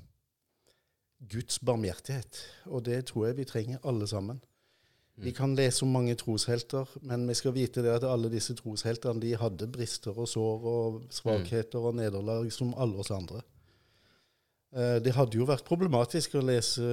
Guds 1.33 1.59
barmhjertighet. 1.65 2.43
Og 2.67 2.85
det 2.85 3.05
tror 3.09 3.31
jeg 3.31 3.41
vi 3.41 3.49
trenger 3.49 3.87
alle 3.89 4.09
sammen. 4.11 4.43
Vi 5.23 5.31
kan 5.31 5.55
lese 5.55 5.85
om 5.85 5.93
mange 5.95 6.17
troshelter, 6.19 6.89
men 7.07 7.29
vi 7.29 7.35
skal 7.39 7.55
vite 7.55 7.85
at 7.93 8.03
alle 8.09 8.31
disse 8.33 8.57
trosheltene 8.59 9.23
de 9.23 9.37
hadde 9.39 9.69
brister 9.71 10.17
og 10.19 10.27
sår 10.29 10.65
og 10.67 10.97
svakheter 11.15 11.79
og 11.79 11.95
nederlag 11.95 12.49
som 12.51 12.73
alle 12.75 12.99
oss 12.99 13.13
andre. 13.15 13.43
Eh, 14.75 14.99
Det 15.05 15.15
hadde 15.15 15.39
jo 15.39 15.47
vært 15.47 15.69
problematisk 15.69 16.35
å 16.35 16.43
lese 16.43 16.89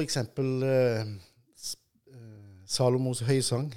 eksempel 0.00 0.64
eh, 0.64 1.04
eh, 1.04 2.64
Salomos 2.64 3.20
høysang. 3.26 3.68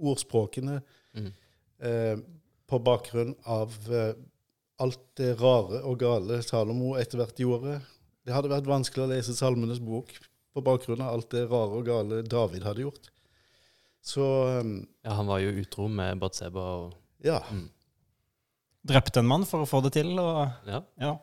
Ordspråkene 0.00 0.78
på 2.70 2.78
bakgrunn 2.80 3.34
av 3.44 3.74
alt 4.80 5.02
det 5.20 5.34
rare 5.36 5.82
og 5.84 5.98
gale 6.00 6.38
Salomo 6.42 6.94
etter 6.96 7.20
hvert 7.20 7.42
gjorde. 7.42 7.74
Det 8.26 8.34
hadde 8.36 8.52
vært 8.52 8.68
vanskelig 8.68 9.06
å 9.06 9.10
lese 9.10 9.36
Salmenes 9.36 9.80
bok 9.82 10.12
på 10.54 10.62
bakgrunn 10.66 11.02
av 11.04 11.14
alt 11.14 11.30
det 11.32 11.46
rare 11.48 11.78
og 11.78 11.86
gale 11.88 12.22
David 12.26 12.66
hadde 12.66 12.84
gjort. 12.86 13.10
Så 14.04 14.24
eh, 14.48 14.72
Ja, 15.06 15.16
han 15.18 15.28
var 15.30 15.42
jo 15.42 15.52
utro 15.62 15.88
med 15.88 16.20
Batseba 16.22 16.66
og 16.84 16.96
ja. 17.24 17.40
Drepte 18.88 19.20
en 19.20 19.28
mann 19.28 19.44
for 19.48 19.64
å 19.64 19.68
få 19.68 19.82
det 19.84 19.92
til, 19.98 20.14
og 20.18 20.48
Ja. 20.68 20.84
ja. 21.00 21.18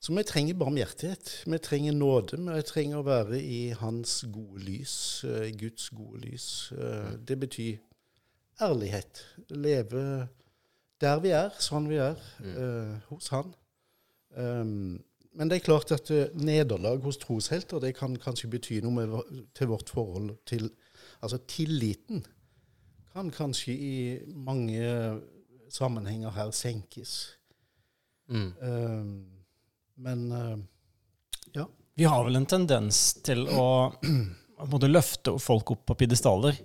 Så 0.00 0.14
vi 0.14 0.22
trenger 0.22 0.54
barmhjertighet. 0.54 1.30
Vi 1.50 1.58
trenger 1.58 1.92
nåde. 1.92 2.38
Vi 2.38 2.62
trenger 2.62 3.00
å 3.00 3.06
være 3.06 3.40
i 3.42 3.72
hans 3.80 4.20
gode 4.30 4.62
lys, 4.62 5.24
eh, 5.26 5.50
Guds 5.58 5.88
gode 5.90 6.22
lys. 6.22 6.70
Eh, 6.72 7.16
Det 7.18 7.36
betyr 7.40 7.80
ærlighet. 8.62 9.24
Leve 9.50 10.28
der 11.00 11.18
vi 11.20 11.30
er, 11.34 11.50
sånn 11.58 11.88
vi 11.90 11.98
er, 12.02 12.16
mm. 12.42 13.02
hos 13.10 13.28
han. 13.30 13.52
Um, 14.34 14.98
men 15.38 15.50
det 15.50 15.58
er 15.58 15.66
klart 15.68 15.92
at 15.94 16.10
eh, 16.10 16.34
nederlag 16.34 17.04
hos 17.06 17.20
troshelter 17.22 17.82
det 17.82 17.94
kan 17.98 18.16
kanskje 18.18 18.50
bety 18.50 18.80
noe 18.82 18.94
med, 18.96 19.42
til 19.54 19.70
vårt 19.72 19.90
forhold 19.94 20.34
til 20.48 20.70
Altså 21.18 21.40
tilliten 21.50 22.20
kan 23.10 23.30
kanskje 23.34 23.72
i 23.74 23.94
mange 24.30 24.86
sammenhenger 25.74 26.30
her 26.30 26.52
senkes. 26.54 27.14
Mm. 28.30 28.52
Um, 28.62 29.08
men 29.94 30.32
uh, 30.32 30.58
ja. 31.56 31.66
Vi 31.94 32.04
har 32.04 32.22
vel 32.24 32.38
en 32.38 32.46
tendens 32.46 33.00
til 33.26 33.48
å 33.50 33.66
både 34.74 34.90
løfte 34.92 35.34
folk 35.42 35.74
opp 35.74 35.84
på 35.90 35.98
pidestaller. 36.04 36.60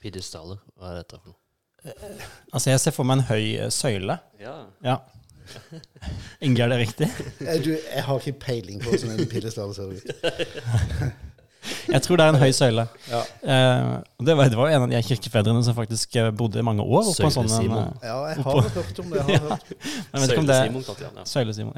Pidestaller, 0.00 0.62
hva 0.78 0.94
er 0.94 1.02
dette 1.02 1.20
for 1.20 1.34
noe? 1.34 1.40
Altså, 2.52 2.70
jeg 2.72 2.80
ser 2.82 2.94
for 2.94 3.08
meg 3.08 3.20
en 3.20 3.28
høy 3.28 3.44
eh, 3.54 3.70
søyle. 3.72 4.18
Ja. 4.40 4.56
Ja. 4.84 4.98
Inge, 6.44 6.62
er 6.64 6.68
det 6.74 6.78
riktig? 6.84 7.08
Eh, 7.44 7.58
Du, 7.64 7.72
jeg 7.74 8.04
har 8.04 8.20
ikke 8.20 8.38
peiling 8.44 8.82
på 8.82 8.92
hvordan 8.92 9.16
en 9.18 9.30
pidestall 9.30 9.74
ser 9.76 9.96
ut. 9.96 10.06
Jeg 11.88 12.00
tror 12.04 12.16
det 12.16 12.24
er 12.24 12.30
en 12.32 12.38
høy 12.40 12.52
søyle. 12.54 12.84
Ja. 13.10 13.18
Eh, 13.42 13.88
det, 14.24 14.34
var, 14.38 14.48
det 14.48 14.56
var 14.56 14.70
en 14.72 14.84
av 14.86 14.92
de 14.92 15.00
kirkefedrene 15.04 15.60
som 15.66 15.74
faktisk 15.76 16.14
bodde 16.14 16.30
bodde 16.38 16.62
mange 16.64 16.84
år 16.86 17.10
oppå 17.10 17.26
en 17.26 17.34
sånn 17.34 17.48
Søyle-Simon. 17.50 17.90
eh, 17.98 18.06
ja, 18.08 18.14
jeg 18.30 18.44
har 18.46 18.68
hørt 18.76 19.00
om 19.02 19.10
det. 19.10 19.18
Jeg 19.18 19.40
har 19.42 19.50
hørt. 19.50 19.66
Søyle-Simon 20.14 20.86
kalte 20.86 21.02
de 21.02 21.08
han, 21.08 21.18
ja. 21.18 21.26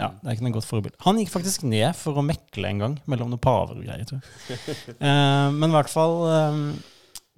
Ja, 0.05 0.11
det 0.21 0.29
er 0.31 0.37
ikke 0.37 0.47
noe 0.47 0.55
godt 0.59 0.69
forbilde. 0.69 1.00
Han 1.07 1.19
gikk 1.23 1.33
faktisk 1.33 1.65
ned 1.67 1.97
for 1.99 2.21
å 2.21 2.25
mekle 2.27 2.71
en 2.71 2.85
gang 2.85 2.99
mellom 3.11 3.33
noen 3.33 3.43
paver 3.43 3.81
og 3.81 3.87
greier, 3.89 4.07
tror 4.07 4.21
jeg. 4.21 4.61
Eh, 5.11 5.49
men 5.57 5.71
i 5.71 5.75
hvert 5.75 5.91
fall 5.91 6.17
eh, 6.29 6.61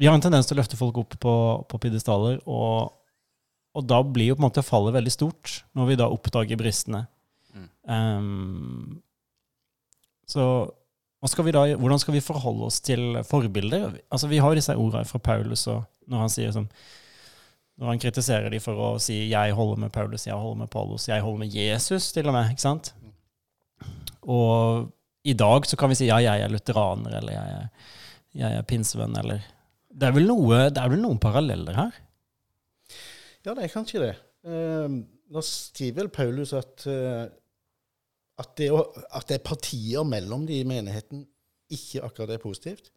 Vi 0.03 0.09
har 0.11 0.17
en 0.19 0.25
tendens 0.25 0.49
til 0.51 0.57
å 0.59 0.61
løfte 0.61 0.77
folk 0.81 0.99
opp 1.05 1.17
på, 1.23 1.35
på 1.71 1.81
pidestaller, 1.87 2.41
og, 2.51 2.91
og 3.73 3.87
da 3.89 4.03
blir 4.05 4.33
jo 4.33 4.37
på 4.37 4.43
en 4.43 4.49
måte 4.49 4.65
fallet 4.67 4.95
veldig 4.97 5.13
stort, 5.15 5.63
når 5.77 5.89
vi 5.89 5.99
da 6.01 6.09
oppdager 6.13 6.61
bristene. 6.61 7.07
Mm. 7.53 7.69
Um, 7.89 9.03
så 10.29 10.45
skal 11.31 11.47
vi 11.47 11.55
da, 11.55 11.65
hvordan 11.79 12.01
skal 12.03 12.17
vi 12.17 12.25
forholde 12.25 12.67
oss 12.67 12.81
til 12.85 13.21
forbilder? 13.29 14.01
Altså, 14.11 14.29
vi 14.29 14.41
har 14.43 14.51
jo 14.51 14.59
disse 14.59 14.75
ordene 14.77 15.07
fra 15.09 15.21
Paulus, 15.23 15.67
når 15.69 16.25
han 16.25 16.33
som 16.33 16.69
når 17.81 17.89
han 17.89 18.03
kritiserer 18.03 18.53
de 18.53 18.61
for 18.61 18.79
å 18.79 18.89
si 19.01 19.31
'jeg 19.31 19.55
holder 19.57 19.81
med 19.81 19.93
Paulus', 19.93 20.27
'jeg 20.27 20.37
holder 20.37 20.59
med 20.59 20.71
Paulus', 20.71 21.09
'jeg 21.09 21.23
holder 21.23 21.39
med 21.39 21.51
Jesus', 21.51 22.13
til 22.13 22.29
og 22.29 22.35
med. 22.35 22.51
ikke 22.51 22.61
sant? 22.61 22.95
Og 24.23 24.93
i 25.25 25.33
dag 25.33 25.67
så 25.67 25.77
kan 25.77 25.89
vi 25.89 25.95
si 25.95 26.07
'ja, 26.07 26.19
jeg 26.19 26.41
er 26.43 26.49
lutheraner', 26.49 27.17
eller 27.17 27.33
'jeg 27.33 27.51
er, 27.51 27.69
jeg 28.35 28.59
er 28.59 28.63
pinsevenn', 28.63 29.19
eller 29.19 29.41
det 29.93 30.09
er, 30.09 30.21
noe, 30.21 30.71
det 30.71 30.79
er 30.79 30.89
vel 30.89 31.03
noen 31.03 31.19
paralleller 31.19 31.75
her? 31.75 31.93
Ja, 33.47 33.55
det 33.55 33.67
er 33.67 33.73
kanskje 33.73 34.03
det. 34.05 34.15
Um, 34.47 35.03
nå 35.33 35.43
sier 35.47 35.95
vel 35.97 36.11
Paulus 36.13 36.53
at, 36.57 36.87
eh, 36.91 37.27
at, 38.39 38.51
det, 38.59 38.69
at 38.73 39.29
det 39.29 39.39
er 39.39 39.47
partier 39.47 40.05
mellom 40.07 40.45
de 40.47 40.61
i 40.61 40.67
menigheten 40.69 41.25
ikke 41.73 42.03
akkurat 42.05 42.35
er 42.35 42.43
positivt. 42.43 42.91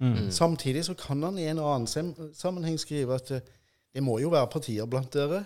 Mm. 0.00 0.30
Samtidig 0.32 0.84
så 0.86 0.94
kan 0.94 1.22
han 1.22 1.38
i 1.38 1.48
en 1.50 1.58
eller 1.58 1.74
annen 1.74 2.32
sammenheng 2.34 2.78
skrive 2.80 3.18
at 3.18 3.32
eh, 3.36 3.48
det 3.94 4.04
må 4.06 4.20
jo 4.22 4.30
være 4.32 4.52
partier 4.52 4.86
blant 4.86 5.12
dere. 5.12 5.42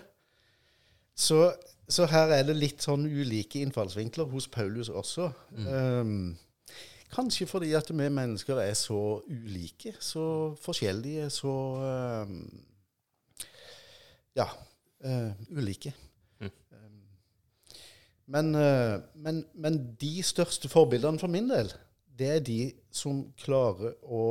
Så, 1.15 1.49
så 1.89 2.05
her 2.11 2.31
er 2.35 2.45
det 2.45 2.57
litt 2.59 2.83
sånn 2.83 3.07
ulike 3.07 3.63
innfallsvinkler 3.63 4.29
hos 4.29 4.47
Paulus 4.51 4.91
også. 4.91 5.31
Um, 5.55 6.35
kanskje 7.15 7.47
fordi 7.49 7.71
at 7.77 7.89
vi 7.89 8.09
mennesker 8.11 8.59
er 8.61 8.75
så 8.77 9.21
ulike, 9.25 9.95
så 10.03 10.53
forskjellige, 10.61 11.29
så 11.33 11.55
um, 12.27 12.37
Ja, 14.35 14.47
eh, 15.03 15.31
ulike. 15.55 15.93
Mm. 16.41 16.51
Um, 16.71 17.01
men, 18.35 18.55
eh, 18.55 18.97
men, 19.15 19.45
men 19.53 19.79
de 20.01 20.23
største 20.23 20.69
forbildene 20.71 21.19
for 21.21 21.31
min 21.31 21.47
del, 21.49 21.71
det 22.19 22.29
er 22.37 22.43
de 22.43 22.59
som 22.95 23.23
klarer 23.43 23.95
å 24.03 24.25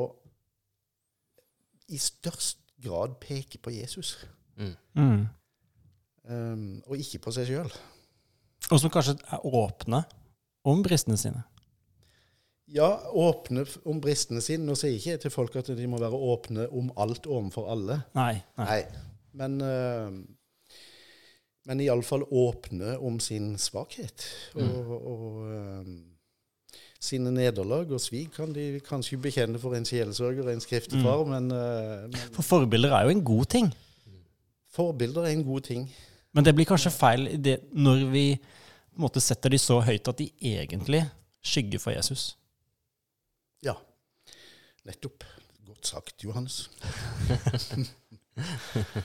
i 1.92 1.98
størst 2.00 2.60
grad 2.84 3.18
peke 3.20 3.58
på 3.60 3.72
Jesus, 3.74 4.16
Mm. 4.56 4.76
Mm. 4.94 5.22
um, 6.30 6.82
og 6.86 6.96
ikke 6.96 7.18
på 7.24 7.32
seg 7.34 7.48
sjøl. 7.48 7.72
Og 8.70 8.78
som 8.78 8.90
kanskje 8.92 9.16
er 9.34 9.42
åpne 9.44 10.04
om 10.64 10.82
bristene 10.84 11.16
sine. 11.18 11.42
Ja, 12.70 12.86
åpne 13.10 13.66
om 13.84 13.98
bristene 14.00 14.40
sine. 14.40 14.64
Nå 14.64 14.76
sier 14.78 14.94
jeg 14.94 15.02
ikke 15.02 15.24
til 15.24 15.34
folk 15.34 15.56
at 15.60 15.72
de 15.76 15.88
må 15.90 15.98
være 16.00 16.16
åpne 16.16 16.68
om 16.72 16.92
alt 16.96 17.26
overfor 17.26 17.66
alle. 17.74 17.98
Nei. 18.16 18.38
nei. 18.56 18.68
Nei. 18.70 18.78
Men, 19.34 19.58
uh, 19.60 20.10
men 21.68 21.84
iallfall 21.84 22.26
åpne 22.30 22.96
om 23.02 23.20
sin 23.22 23.54
svakhet. 23.58 24.26
Og, 24.54 24.90
og 24.94 25.38
uh, 25.48 25.94
sine 27.04 27.32
nederlag 27.34 27.90
og 27.92 28.00
svik 28.00 28.36
kan 28.38 28.54
de 28.54 28.80
kanskje 28.84 29.20
bekjenne 29.20 29.60
for 29.60 29.76
en 29.76 29.86
sjelesørger, 29.88 30.48
en 30.52 30.62
skriftefar, 30.64 31.24
men, 31.28 31.50
uh, 31.52 32.06
men 32.08 32.34
For 32.36 32.46
forbilder 32.46 32.96
er 32.96 33.08
jo 33.08 33.16
en 33.16 33.24
god 33.24 33.50
ting. 33.56 33.72
forbilder 34.74 35.28
er 35.28 35.36
en 35.36 35.46
god 35.46 35.60
ting. 35.68 35.88
Men 36.34 36.46
det 36.46 36.54
blir 36.56 36.66
kanskje 36.66 36.90
feil 36.90 37.28
det, 37.38 37.60
når 37.70 38.06
vi 38.10 38.24
måte 38.98 39.22
setter 39.22 39.52
de 39.52 39.58
så 39.58 39.80
høyt 39.84 40.08
at 40.10 40.18
de 40.18 40.30
egentlig 40.42 41.04
skygger 41.44 41.82
for 41.82 41.94
Jesus. 41.94 42.34
Ja, 43.64 43.76
nettopp. 44.86 45.26
Godt 45.64 45.86
sagt, 45.86 46.24
Johannes. 46.24 46.70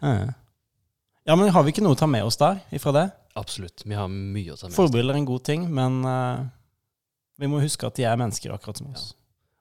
Ja. 0.00 0.32
ja, 1.24 1.36
men 1.36 1.50
har 1.52 1.64
vi 1.64 1.74
ikke 1.74 1.82
noe 1.84 1.92
å 1.92 1.98
ta 2.00 2.06
med 2.08 2.24
oss 2.24 2.38
der 2.40 2.62
ifra 2.72 2.92
det? 2.96 3.02
Absolutt. 3.36 3.82
Vi 3.84 3.96
har 3.96 4.08
mye 4.08 4.54
å 4.54 4.56
ta 4.56 4.64
med 4.64 4.72
oss. 4.72 4.78
Forbilder 4.78 5.12
er 5.12 5.20
en 5.20 5.28
god 5.28 5.44
ting, 5.44 5.66
men 5.76 5.98
uh, 6.08 6.46
vi 7.40 7.50
må 7.52 7.60
huske 7.60 7.84
at 7.84 7.98
de 7.98 8.06
er 8.08 8.16
mennesker 8.20 8.54
akkurat 8.54 8.80
som 8.80 8.88
oss. 8.94 9.10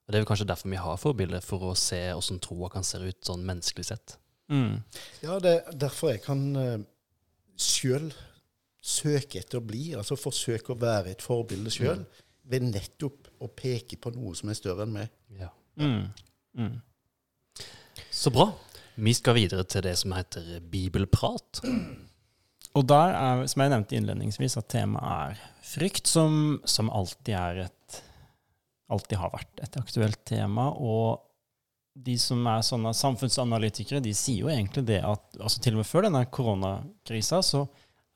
Og 0.07 0.13
Det 0.13 0.21
er 0.21 0.29
kanskje 0.29 0.47
derfor 0.49 0.71
vi 0.71 0.79
har 0.79 1.01
forbilder, 1.01 1.43
for 1.45 1.67
å 1.69 1.75
se 1.77 1.99
hvordan 2.07 2.39
troa 2.45 2.71
kan 2.71 2.87
se 2.87 3.01
ut 3.03 3.19
sånn 3.27 3.43
menneskelig 3.45 3.89
sett. 3.91 4.15
Mm. 4.49 4.79
Ja, 5.21 5.37
det 5.43 5.51
er 5.57 5.77
derfor 5.83 6.15
jeg 6.15 6.23
kan 6.23 6.47
uh, 6.55 6.79
sjøl 7.59 8.09
søke 8.79 9.43
etter 9.43 9.59
å 9.59 9.65
bli, 9.67 9.91
altså 9.99 10.17
forsøke 10.17 10.73
å 10.73 10.79
være 10.79 11.13
et 11.13 11.23
forbilde 11.23 11.71
sjøl, 11.73 12.05
ved 12.49 12.65
nettopp 12.65 13.27
å 13.43 13.51
peke 13.53 13.99
på 14.01 14.15
noe 14.15 14.33
som 14.39 14.49
er 14.49 14.57
større 14.57 14.87
enn 14.87 14.95
meg. 14.95 15.11
Ja. 15.37 15.51
Mm. 15.77 16.07
Så 18.19 18.33
bra. 18.35 18.49
Vi 18.99 19.13
skal 19.15 19.37
videre 19.37 19.63
til 19.63 19.85
det 19.85 19.93
som 19.95 20.11
heter 20.11 20.57
bibelprat. 20.67 21.61
Og 22.75 22.83
der 22.89 23.13
er, 23.15 23.45
som 23.47 23.63
jeg 23.63 23.71
nevnte 23.71 23.95
innledningsvis, 23.95 24.57
at 24.59 24.67
temaet 24.73 25.37
er 25.37 25.39
frykt, 25.63 26.09
som, 26.11 26.57
som 26.67 26.91
alltid 26.91 27.35
er 27.39 27.65
et 27.69 27.75
Alltid 28.89 29.19
har 29.21 29.29
vært 29.29 29.59
et 29.61 29.75
aktuelt 29.77 30.17
tema. 30.25 30.63
Og 30.73 31.19
de 31.93 32.15
som 32.17 32.41
er 32.49 32.63
sånne 32.65 32.89
samfunnsanalytikere, 32.97 34.01
de 34.01 34.15
sier 34.17 34.47
jo 34.47 34.49
egentlig 34.49 34.81
det 34.87 34.97
at 35.05 35.37
altså 35.37 35.61
til 35.61 35.77
og 35.77 35.83
med 35.83 35.87
før 35.91 36.07
denne 36.07 36.23
koronakrisa, 36.33 37.43
så 37.45 37.67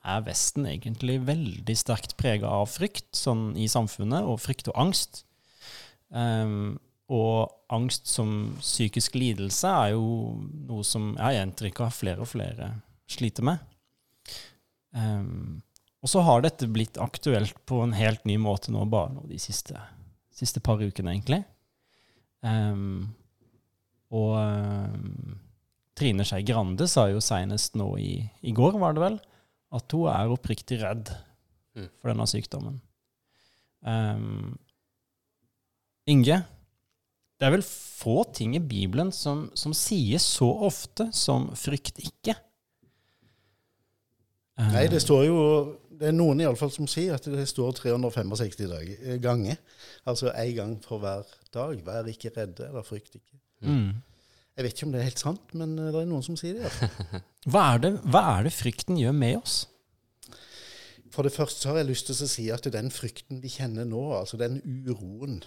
er 0.02 0.26
Vesten 0.26 0.66
egentlig 0.66 1.20
veldig 1.28 1.76
sterkt 1.78 2.18
prega 2.18 2.50
av 2.50 2.72
frykt 2.74 3.14
sånn 3.22 3.52
i 3.54 3.70
samfunnet, 3.70 4.26
og 4.26 4.42
frykt 4.42 4.72
og 4.74 4.80
angst. 4.82 5.22
Ehm, 6.10 6.74
og 7.14 7.52
angst 7.74 8.08
som 8.10 8.56
psykisk 8.60 9.16
lidelse 9.20 9.70
er 9.70 9.92
jo 9.94 10.06
noe 10.70 10.84
som 10.88 11.12
jeg 11.14 11.24
har 11.24 11.44
inntrykk 11.46 11.84
av 11.86 11.94
flere 11.94 12.24
og 12.26 12.30
flere 12.32 12.72
sliter 13.12 13.46
med. 13.46 13.62
Um, 14.94 15.62
Og 16.04 16.10
så 16.12 16.20
har 16.26 16.42
dette 16.44 16.68
blitt 16.68 16.98
aktuelt 17.00 17.56
på 17.70 17.78
en 17.84 17.94
helt 17.96 18.26
ny 18.28 18.36
måte 18.42 18.74
nå, 18.76 18.82
bare 18.92 19.14
nå 19.16 19.22
de 19.30 19.38
siste, 19.40 19.78
siste 20.36 20.60
par 20.60 20.82
ukene, 20.84 21.14
egentlig. 21.14 21.40
Um, 22.44 23.14
og 24.12 24.34
um, 24.36 25.38
Trine 25.96 26.26
Skei 26.28 26.44
Grande 26.44 26.90
sa 26.92 27.06
jo 27.08 27.22
senest 27.24 27.78
nå 27.80 27.88
i, 28.04 28.18
i 28.44 28.52
går, 28.52 28.76
var 28.82 28.98
det 28.98 29.06
vel, 29.06 29.16
at 29.74 29.96
hun 29.96 30.10
er 30.12 30.34
oppriktig 30.36 30.82
redd 30.84 31.14
Mm. 31.74 31.88
for 31.98 32.12
denne 32.12 32.26
sykdommen. 32.30 32.76
Um, 33.82 34.60
Inge, 36.06 36.36
det 37.44 37.50
er 37.50 37.58
vel 37.58 37.66
få 37.68 38.22
ting 38.32 38.54
i 38.56 38.62
Bibelen 38.64 39.10
som, 39.12 39.50
som 39.60 39.74
sies 39.76 40.24
så 40.38 40.48
ofte 40.64 41.10
som 41.12 41.50
'frykt 41.60 42.00
ikke'. 42.00 42.38
Nei, 44.72 44.86
det 44.88 45.02
står 45.04 45.26
jo 45.28 45.40
Det 46.00 46.08
er 46.10 46.16
noen 46.16 46.40
i 46.40 46.46
alle 46.48 46.58
fall 46.58 46.72
som 46.72 46.88
sier 46.90 47.14
at 47.16 47.28
det 47.30 47.44
står 47.48 47.76
365 47.78 48.68
dag- 48.72 48.96
eh, 48.96 49.18
ganger. 49.22 49.58
Altså 50.08 50.32
én 50.32 50.56
gang 50.56 50.74
for 50.84 51.00
hver 51.00 51.24
dag. 51.54 51.84
Vær 51.86 52.08
ikke 52.10 52.32
redde, 52.38 52.66
eller 52.68 52.82
frykt 52.84 53.16
ikke. 53.20 53.38
mm. 53.62 53.92
Jeg 54.58 54.64
vet 54.66 54.74
ikke 54.74 54.86
om 54.88 54.92
det 54.92 55.00
er 55.02 55.10
helt 55.10 55.20
sant, 55.20 55.54
men 55.54 55.78
eh, 55.80 55.92
det 55.92 56.02
er 56.02 56.10
noen 56.10 56.24
som 56.24 56.36
sier 56.40 56.54
det. 56.64 56.72
Hva, 57.52 57.74
er 57.76 57.78
det, 57.84 57.92
hva 58.08 58.24
er 58.40 58.44
det 58.48 58.54
frykten 58.56 58.98
gjør 58.98 59.12
med 59.12 59.38
oss? 59.44 59.68
For 61.12 61.24
det 61.28 61.34
første 61.36 61.68
har 61.70 61.78
jeg 61.78 61.92
lyst 61.92 62.08
til 62.08 62.16
å 62.16 62.28
si 62.30 62.50
at 62.52 62.64
den 62.74 62.90
frykten 62.92 63.42
vi 63.44 63.50
kjenner 63.54 63.86
nå, 63.86 64.02
altså 64.18 64.38
den 64.40 64.62
uroen, 64.88 65.44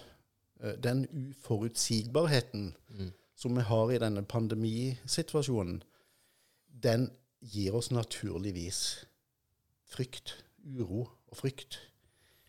den 0.83 1.05
uforutsigbarheten 1.31 2.75
Mm. 2.89 3.11
som 3.35 3.55
vi 3.55 3.61
har 3.61 3.91
i 3.91 3.97
denne 4.01 4.23
pandemisituasjonen, 4.25 5.83
den 6.83 7.11
gir 7.41 7.75
oss 7.75 7.91
naturligvis 7.91 9.05
frykt, 9.85 10.43
uro 10.65 11.07
og 11.27 11.37
frykt. 11.37 11.79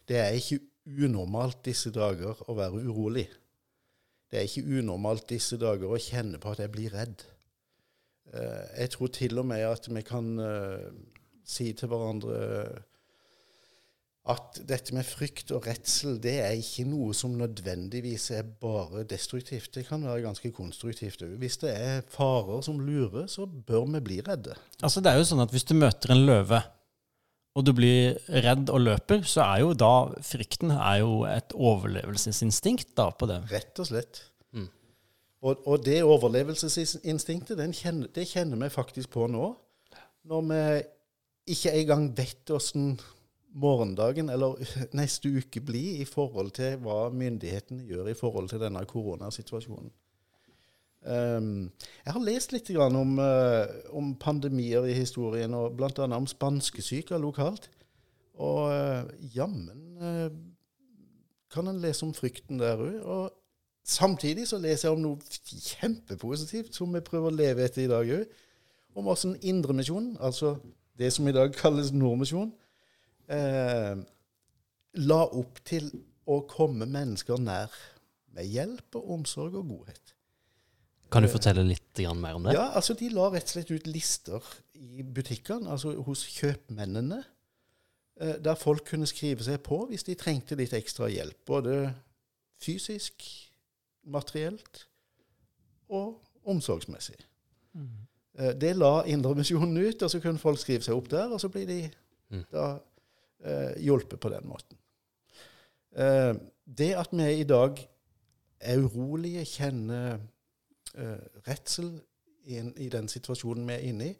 Det 0.08 0.16
er 0.16 0.30
ikke 0.32 0.60
unormalt 1.04 1.64
disse 1.64 1.90
dager 1.92 2.40
å 2.48 2.54
være 2.56 2.80
urolig. 2.88 3.28
Det 4.30 4.38
er 4.38 4.42
ikke 4.48 4.78
unormalt 4.78 5.28
disse 5.28 5.58
dager 5.60 5.88
å 5.92 6.00
kjenne 6.00 6.38
på 6.40 6.50
at 6.50 6.58
jeg 6.58 6.72
blir 6.72 6.90
redd. 6.94 7.24
Eh, 8.32 8.80
Jeg 8.80 8.90
tror 8.90 9.06
til 9.08 9.38
og 9.38 9.46
med 9.46 9.60
at 9.64 9.88
vi 9.94 10.02
kan 10.02 10.38
eh, 10.38 10.90
si 11.44 11.72
til 11.72 11.88
hverandre 11.88 12.82
at 14.28 14.58
dette 14.68 14.92
med 14.92 15.06
frykt 15.08 15.52
og 15.56 15.64
redsel, 15.64 16.18
det 16.20 16.34
er 16.44 16.56
ikke 16.58 16.84
noe 16.88 17.14
som 17.16 17.36
nødvendigvis 17.40 18.28
er 18.36 18.44
bare 18.60 19.06
destruktivt. 19.08 19.70
Det 19.74 19.86
kan 19.88 20.04
være 20.04 20.26
ganske 20.26 20.50
konstruktivt 20.52 21.22
òg. 21.24 21.38
Hvis 21.40 21.56
det 21.62 21.72
er 21.72 22.02
farer 22.12 22.60
som 22.66 22.80
lurer, 22.84 23.24
så 23.30 23.46
bør 23.46 23.86
vi 23.94 24.02
bli 24.04 24.18
redde. 24.26 24.56
Altså 24.82 25.00
Det 25.00 25.12
er 25.12 25.22
jo 25.22 25.30
sånn 25.30 25.44
at 25.44 25.54
hvis 25.54 25.64
du 25.68 25.74
møter 25.78 26.12
en 26.12 26.26
løve, 26.28 26.60
og 27.56 27.64
du 27.66 27.72
blir 27.74 28.18
redd 28.28 28.68
og 28.70 28.84
løper, 28.84 29.24
så 29.26 29.46
er 29.48 29.64
jo 29.64 29.72
da 29.74 29.92
frykten 30.22 30.76
er 30.76 31.00
jo 31.00 31.22
et 31.26 31.56
overlevelsesinstinkt 31.56 32.92
da 33.00 33.08
på 33.10 33.26
det. 33.30 33.40
Rett 33.50 33.80
og 33.80 33.88
slett. 33.88 34.20
Mm. 34.52 34.68
Og, 35.40 35.64
og 35.64 35.82
det 35.88 36.02
overlevelsesinstinktet, 36.04 37.56
den 37.58 37.72
kjenner, 37.74 38.12
det 38.14 38.28
kjenner 38.30 38.60
vi 38.60 38.70
faktisk 38.76 39.10
på 39.16 39.26
nå. 39.32 39.54
Når 40.28 40.46
vi 40.52 40.62
ikke 41.56 41.72
engang 41.80 42.10
vet 42.14 42.52
åssen 42.52 42.98
morgendagen 43.58 44.30
eller 44.30 44.58
neste 45.00 45.30
uke 45.38 45.60
blir 45.64 46.02
i 46.02 46.06
forhold 46.08 46.54
til 46.58 46.78
hva 46.84 47.08
myndighetene 47.14 47.86
gjør 47.88 48.12
i 48.12 48.18
forhold 48.18 48.48
til 48.52 48.62
denne 48.62 48.84
koronasituasjonen. 48.86 49.90
Um, 51.08 51.70
jeg 52.04 52.12
har 52.12 52.24
lest 52.26 52.52
litt 52.52 52.70
om, 52.76 53.18
uh, 53.22 53.66
om 53.94 54.14
pandemier 54.18 54.84
i 54.90 54.96
historien, 54.98 55.54
og 55.54 55.76
bl.a. 55.78 56.06
om 56.16 56.26
spanskesyke 56.26 57.18
lokalt. 57.18 57.70
Og 58.38 58.70
uh, 58.70 59.10
jammen 59.34 59.98
uh, 60.02 60.28
kan 61.54 61.68
en 61.68 61.80
lese 61.80 62.04
om 62.06 62.14
frykten 62.14 62.58
der 62.58 62.82
òg. 62.82 62.98
Og 63.02 63.32
samtidig 63.86 64.48
så 64.48 64.58
leser 64.58 64.88
jeg 64.88 64.96
om 64.96 65.04
noe 65.06 65.38
kjempepositivt 65.46 66.74
som 66.76 66.92
vi 66.94 67.04
prøver 67.04 67.30
å 67.30 67.38
leve 67.38 67.64
etter 67.64 67.86
i 67.86 67.90
dag 67.90 68.14
òg. 68.18 68.26
Om 68.98 69.08
åssen 69.14 69.36
Indremisjonen, 69.46 70.16
altså 70.20 70.56
det 70.98 71.12
som 71.14 71.28
i 71.28 71.32
dag 71.32 71.54
kalles 71.54 71.92
Nordmisjon, 71.94 72.50
eh, 73.28 73.96
la 75.08 75.22
opp 75.26 75.60
til 75.68 75.88
å 76.28 76.42
komme 76.48 76.88
mennesker 76.88 77.40
nær 77.40 77.72
med 78.36 78.48
hjelp 78.48 78.98
og 79.00 79.10
omsorg 79.18 79.56
og 79.58 79.68
godhet. 79.70 80.14
Kan 81.08 81.24
du 81.24 81.30
fortelle 81.32 81.64
litt 81.64 82.02
mer 82.20 82.36
om 82.36 82.44
det? 82.44 82.52
Ja, 82.52 82.66
altså 82.76 82.92
De 82.94 83.08
la 83.08 83.30
rett 83.32 83.48
og 83.48 83.54
slett 83.54 83.70
ut 83.72 83.86
lister 83.88 84.44
i 84.76 85.02
butikkene, 85.02 85.70
altså 85.72 85.94
hos 86.04 86.26
kjøpmennene, 86.36 87.22
eh, 88.20 88.36
der 88.44 88.58
folk 88.60 88.84
kunne 88.90 89.08
skrive 89.08 89.44
seg 89.44 89.62
på 89.64 89.86
hvis 89.88 90.04
de 90.04 90.18
trengte 90.20 90.58
litt 90.58 90.76
ekstra 90.76 91.08
hjelp. 91.08 91.40
Både 91.46 91.94
fysisk, 92.60 93.24
materielt 94.04 94.84
og 95.88 96.20
omsorgsmessig. 96.48 97.16
Mm. 97.72 98.04
Det 98.60 98.70
la 98.76 99.02
Indremisjonen 99.10 99.76
ut, 99.80 100.02
og 100.02 100.10
så 100.12 100.20
kunne 100.22 100.38
folk 100.38 100.60
skrive 100.60 100.84
seg 100.84 100.94
opp 100.94 101.08
der, 101.10 101.32
og 101.32 101.40
så 101.40 101.48
blir 101.50 101.66
de 101.66 101.80
Mm. 102.30 102.44
da 102.52 102.64
eh, 102.74 102.80
hjulpet 103.78 104.18
på 104.20 104.30
den 104.32 104.48
måten. 104.50 104.78
Eh, 105.96 106.34
det 106.68 106.90
at 107.00 107.14
vi 107.16 107.28
i 107.40 107.46
dag 107.48 107.80
er 108.60 108.82
urolige, 108.82 109.44
kjenner 109.46 110.18
eh, 110.94 111.24
redsel 111.48 111.92
i, 112.48 112.58
i 112.58 112.88
den 112.92 113.08
situasjonen 113.10 113.66
vi 113.68 113.76
er 113.76 113.86
inne 113.88 114.10
i, 114.10 114.14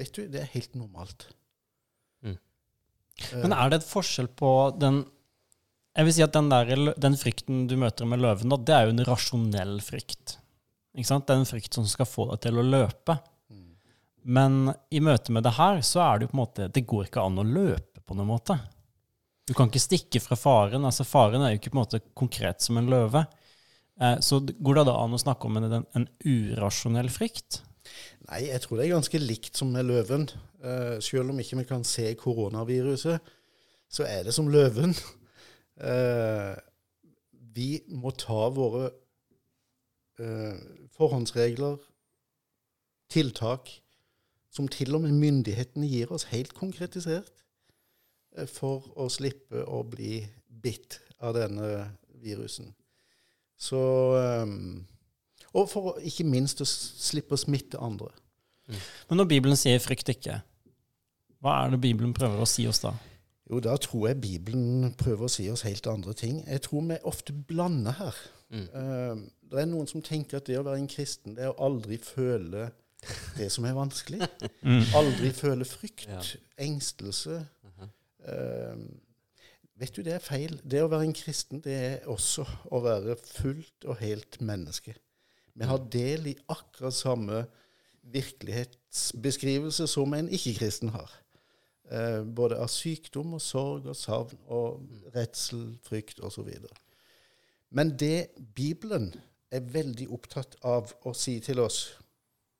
vet 0.00 0.14
du, 0.16 0.24
det 0.32 0.42
er 0.42 0.52
helt 0.54 0.74
normalt. 0.78 1.28
Mm. 2.24 2.36
Eh, 2.36 3.42
Men 3.44 3.56
er 3.56 3.70
det 3.70 3.82
et 3.82 3.90
forskjell 3.90 4.30
på 4.38 4.52
den 4.80 5.04
Jeg 5.92 6.06
vil 6.08 6.14
si 6.16 6.22
at 6.24 6.32
den, 6.32 6.46
der, 6.48 6.94
den 6.96 7.18
frykten 7.20 7.66
du 7.68 7.74
møter 7.76 8.08
med 8.08 8.22
løven, 8.24 8.48
da, 8.48 8.56
det 8.56 8.74
er 8.74 8.86
jo 8.86 8.94
en 8.94 9.04
rasjonell 9.04 9.74
frykt. 9.84 10.38
Ikke 10.96 11.08
sant? 11.10 11.26
Det 11.28 11.34
er 11.34 11.42
en 11.42 11.50
frykt 11.50 11.76
som 11.76 11.84
skal 11.88 12.08
få 12.08 12.30
deg 12.30 12.40
til 12.46 12.60
å 12.60 12.64
løpe. 12.64 13.18
mm. 13.52 13.66
Men 14.24 14.72
i 14.88 15.02
møte 15.04 15.34
med 15.36 15.44
det 15.44 15.52
her, 15.58 15.82
så 15.84 16.00
er 16.06 16.16
det 16.16 16.24
jo 16.26 16.30
på 16.32 16.36
en 16.38 16.40
måte 16.40 16.68
Det 16.72 16.86
går 16.88 17.10
ikke 17.10 17.26
an 17.26 17.42
å 17.42 17.44
løpe 17.44 17.91
på 18.06 18.16
noen 18.18 18.30
måte. 18.30 18.58
Du 19.48 19.54
kan 19.58 19.70
ikke 19.70 19.82
stikke 19.82 20.22
fra 20.22 20.38
faren. 20.38 20.84
altså 20.86 21.06
Faren 21.06 21.42
er 21.42 21.54
jo 21.54 21.60
ikke 21.60 21.72
på 21.72 21.78
en 21.78 21.82
måte 21.82 22.02
konkret 22.18 22.62
som 22.62 22.78
en 22.78 22.90
løve. 22.90 23.24
Eh, 24.00 24.18
så 24.22 24.40
går 24.40 24.80
det 24.80 24.86
da 24.88 24.96
an 25.02 25.16
å 25.16 25.20
snakke 25.20 25.48
om 25.48 25.58
en, 25.58 25.82
en 25.82 26.08
urasjonell 26.24 27.10
frykt? 27.12 27.62
Nei, 28.28 28.46
jeg 28.46 28.62
tror 28.62 28.78
det 28.78 28.86
er 28.86 28.94
ganske 28.94 29.20
likt 29.20 29.58
som 29.58 29.72
med 29.74 29.88
løven. 29.90 30.28
Eh, 30.62 30.96
selv 31.02 31.32
om 31.32 31.40
ikke 31.42 31.58
vi 31.60 31.68
kan 31.68 31.84
se 31.86 32.06
koronaviruset, 32.18 33.32
så 33.92 34.06
er 34.08 34.28
det 34.28 34.36
som 34.36 34.50
løven. 34.52 34.94
Eh, 35.82 36.52
vi 37.56 37.80
må 37.88 38.12
ta 38.14 38.46
våre 38.54 38.90
eh, 40.20 40.58
forhåndsregler, 40.94 41.78
tiltak, 43.10 43.72
som 44.52 44.68
til 44.70 44.94
og 44.94 45.02
med 45.06 45.16
myndighetene 45.16 45.88
gir 45.88 46.12
oss 46.12 46.28
helt 46.30 46.52
konkretisert, 46.54 47.41
for 48.48 48.86
å 48.96 49.08
slippe 49.12 49.64
å 49.68 49.82
bli 49.84 50.22
bitt 50.62 51.00
av 51.20 51.34
denne 51.36 51.90
virusen. 52.22 52.72
Så 53.58 53.78
eh, 54.18 54.46
Og 55.52 55.68
for 55.68 55.98
ikke 56.00 56.24
minst 56.24 56.60
å 56.64 56.66
slippe 56.66 57.36
å 57.36 57.40
smitte 57.40 57.78
andre. 57.78 58.08
Men 59.10 59.18
når 59.20 59.28
Bibelen 59.28 59.56
sier 59.58 59.78
'frykt 59.82 60.08
ikke', 60.08 60.38
hva 61.42 61.64
er 61.66 61.70
det 61.74 61.80
Bibelen 61.82 62.14
prøver 62.14 62.40
å 62.40 62.46
si 62.48 62.64
oss 62.70 62.80
da? 62.80 62.94
Jo, 63.50 63.58
da 63.60 63.74
tror 63.76 64.06
jeg 64.08 64.20
Bibelen 64.22 64.94
prøver 64.96 65.26
å 65.26 65.28
si 65.30 65.48
oss 65.50 65.64
helt 65.66 65.86
andre 65.86 66.14
ting. 66.14 66.38
Jeg 66.46 66.62
tror 66.62 66.86
vi 66.88 66.96
ofte 67.04 67.32
blander 67.34 67.92
her. 67.98 68.16
Mm. 68.50 68.62
Eh, 68.62 69.16
det 69.50 69.60
er 69.60 69.66
noen 69.68 69.86
som 69.90 70.00
tenker 70.02 70.38
at 70.38 70.46
det 70.46 70.56
å 70.58 70.62
være 70.64 70.78
en 70.80 70.88
kristen, 70.88 71.34
det 71.36 71.44
er 71.44 71.50
å 71.52 71.66
aldri 71.66 71.98
føle 71.98 72.70
det 73.36 73.50
som 73.52 73.64
er 73.66 73.74
vanskelig. 73.74 74.22
Aldri 74.98 75.32
føle 75.34 75.64
frykt, 75.66 76.06
Ja. 76.08 76.20
engstelse. 76.58 77.42
Eh, 78.28 78.76
vet 79.80 79.96
du, 79.96 80.02
det 80.02 80.16
er 80.16 80.24
feil. 80.24 80.58
Det 80.64 80.82
å 80.82 80.90
være 80.92 81.08
en 81.08 81.16
kristen, 81.16 81.62
det 81.64 81.74
er 81.74 82.10
også 82.10 82.46
å 82.70 82.82
være 82.84 83.16
fullt 83.20 83.88
og 83.88 83.98
helt 84.02 84.40
menneske. 84.40 84.94
Vi 85.54 85.68
har 85.68 85.82
del 85.92 86.30
i 86.32 86.38
akkurat 86.48 86.96
samme 86.96 87.44
virkelighetsbeskrivelse 88.12 89.86
som 89.86 90.14
en 90.16 90.30
ikke-kristen 90.32 90.94
har. 90.94 91.10
Eh, 91.92 92.22
både 92.24 92.56
av 92.56 92.70
sykdom 92.72 93.34
og 93.36 93.42
sorg 93.44 93.90
og 93.90 93.96
savn 93.96 94.38
og 94.46 94.80
redsel, 95.14 95.76
frykt 95.84 96.22
osv. 96.24 96.48
Men 97.70 97.92
det 97.98 98.32
Bibelen 98.54 99.12
er 99.52 99.60
veldig 99.60 100.08
opptatt 100.12 100.56
av 100.64 100.94
å 101.04 101.12
si 101.16 101.38
til 101.44 101.60
oss 101.60 101.98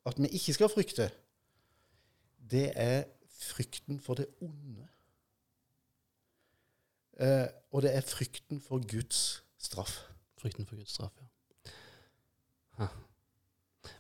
at 0.05 0.19
vi 0.19 0.29
ikke 0.37 0.57
skal 0.57 0.71
frykte, 0.73 1.09
det 2.53 2.73
er 2.77 3.05
frykten 3.33 4.01
for 4.03 4.19
det 4.19 4.27
onde. 4.43 4.92
Eh, 7.23 7.47
og 7.73 7.85
det 7.85 7.95
er 7.97 8.07
frykten 8.07 8.61
for 8.61 8.83
Guds 8.89 9.43
straff. 9.63 10.01
Frykten 10.41 10.67
for 10.67 10.77
Guds 10.77 10.99
straff, 10.99 11.15
ja. 11.21 11.29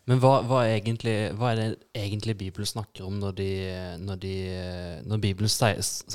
Men 0.06 0.18
hva, 0.22 0.40
hva, 0.46 0.62
egentlig, 0.66 1.14
hva 1.38 1.52
er 1.52 1.58
det 1.58 1.66
egentlig 1.98 2.36
Bibelen 2.38 2.66
snakker 2.66 3.06
om 3.06 3.18
når, 3.22 3.34
de, 3.38 3.50
når, 4.02 4.18
de, 4.22 4.34
når 5.06 5.20
Bibelen 5.22 5.50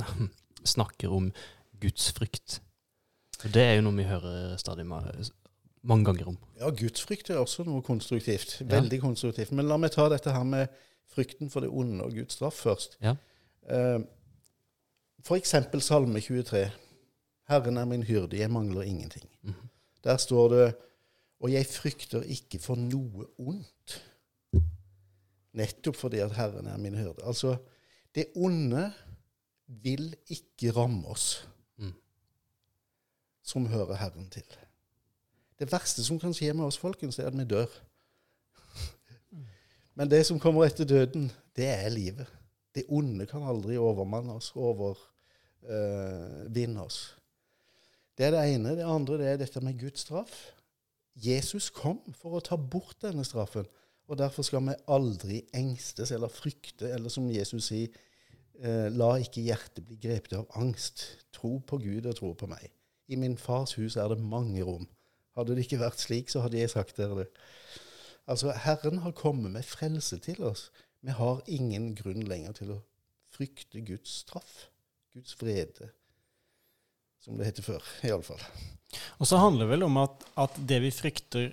snakker 0.76 1.14
om 1.14 1.30
gudsfrykt. 1.82 2.62
For 3.38 3.54
det 3.54 3.64
er 3.64 3.78
jo 3.78 3.86
noe 3.86 4.00
vi 4.00 4.08
hører 4.08 4.58
stadig 4.60 4.88
mange 4.88 6.08
ganger 6.08 6.32
om. 6.34 6.38
Ja, 6.60 6.72
gudsfrykt 6.74 7.32
er 7.32 7.40
også 7.44 7.68
noe 7.68 7.84
konstruktivt. 7.86 8.58
Ja. 8.64 8.70
Veldig 8.78 9.02
konstruktivt. 9.04 9.54
Men 9.56 9.70
la 9.70 9.78
meg 9.80 9.94
ta 9.96 10.08
dette 10.12 10.34
her 10.36 10.48
med 10.48 10.74
frykten 11.14 11.52
for 11.54 11.64
det 11.64 11.72
onde 11.72 12.04
og 12.08 12.16
Guds 12.18 12.40
straff 12.40 12.64
først. 12.66 12.98
Ja. 13.04 13.16
Eh, 13.72 14.00
For 15.28 15.40
eksempel 15.40 15.82
Salme 15.84 16.22
23. 16.24 16.68
Herren 17.48 17.78
er 17.78 17.86
min 17.86 18.04
hyrde, 18.04 18.40
jeg 18.40 18.52
mangler 18.52 18.82
ingenting. 18.82 19.30
Mhm. 19.42 19.54
Der 20.04 20.18
står 20.18 20.48
det 20.50 20.76
Og 21.40 21.52
jeg 21.52 21.66
frykter 21.66 22.22
ikke 22.22 22.60
for 22.60 22.76
noe 22.76 23.26
ondt. 23.38 24.04
Nettopp 25.54 25.96
fordi 25.96 26.18
at 26.18 26.32
Herren 26.34 26.66
er 26.66 26.78
min 26.78 26.96
hyrde. 26.98 27.22
Altså, 27.24 27.58
det 28.16 28.26
onde 28.36 28.94
vil 29.68 30.16
ikke 30.28 30.72
ramme 30.72 31.08
oss 31.08 31.48
Mm. 31.78 31.94
som 33.44 33.66
hører 33.66 33.96
Herren 33.96 34.30
til. 34.30 34.44
Det 35.60 35.72
verste 35.72 36.04
som 36.04 36.20
kan 36.20 36.34
skje 36.34 36.54
med 36.54 36.66
oss, 36.66 36.78
folkens, 36.78 37.20
er 37.20 37.28
at 37.28 37.38
vi 37.38 37.44
dør. 37.44 37.66
Men 39.96 40.10
det 40.12 40.26
som 40.26 40.40
kommer 40.40 40.66
etter 40.66 40.86
døden, 40.86 41.32
det 41.56 41.68
er 41.68 41.90
livet. 41.90 42.26
Det 42.76 42.84
onde 42.90 43.26
kan 43.26 43.44
aldri 43.44 43.78
overmanne 43.78 44.34
oss, 44.34 44.52
overvinne 44.56 44.98
oss. 46.82 47.18
Det 48.18 48.26
er 48.26 48.34
det 48.34 48.46
ene. 48.56 48.76
Det 48.78 48.86
andre 48.86 49.20
det 49.22 49.28
er 49.32 49.42
dette 49.44 49.62
med 49.62 49.78
Guds 49.80 50.08
straff. 50.08 50.36
Jesus 51.18 51.70
kom 51.74 52.00
for 52.18 52.38
å 52.38 52.44
ta 52.46 52.58
bort 52.58 52.98
denne 53.02 53.26
straffen. 53.26 53.68
Og 54.08 54.18
derfor 54.18 54.46
skal 54.46 54.64
vi 54.66 54.76
aldri 54.94 55.42
engstes 55.56 56.14
eller 56.16 56.32
frykte, 56.32 56.90
eller 56.94 57.12
som 57.12 57.28
Jesus 57.30 57.70
sier, 57.70 57.94
eh, 58.62 58.88
la 58.90 59.18
ikke 59.22 59.44
hjertet 59.44 59.86
bli 59.86 59.98
grepet 60.02 60.38
av 60.38 60.48
angst. 60.56 61.04
Tro 61.36 61.60
på 61.60 61.78
Gud 61.84 62.06
og 62.06 62.16
tro 62.16 62.34
på 62.34 62.48
meg. 62.48 62.72
I 63.08 63.16
min 63.16 63.38
fars 63.38 63.76
hus 63.78 63.96
er 63.96 64.08
det 64.10 64.20
mange 64.20 64.64
rom. 64.64 64.88
Hadde 65.36 65.56
det 65.56 65.68
ikke 65.68 65.84
vært 65.84 66.02
slik, 66.02 66.30
så 66.30 66.42
hadde 66.42 66.58
jeg 66.58 66.74
sagt 66.74 66.98
dere 66.98 67.24
det. 67.24 67.28
Altså, 68.28 68.52
Herren 68.52 69.04
har 69.04 69.12
kommet 69.12 69.52
med 69.52 69.64
frelse 69.64 70.18
til 70.20 70.42
oss. 70.44 70.72
Vi 71.02 71.14
har 71.14 71.44
ingen 71.48 71.94
grunn 71.96 72.26
lenger 72.28 72.58
til 72.58 72.74
å 72.74 72.82
frykte 73.32 73.84
Guds 73.86 74.24
straff. 74.24 74.68
Guds 75.14 75.38
vrede. 75.40 75.92
Som 77.24 77.40
det 77.40 77.50
heter 77.50 77.66
før, 77.66 77.88
iallfall. 78.08 78.42
Og 79.20 79.28
så 79.30 79.40
handler 79.42 79.66
det 79.66 79.74
vel 79.76 79.88
om 79.88 79.98
at, 80.00 80.28
at 80.40 80.60
det 80.70 80.78
vi 80.86 80.94
frykter 80.96 81.50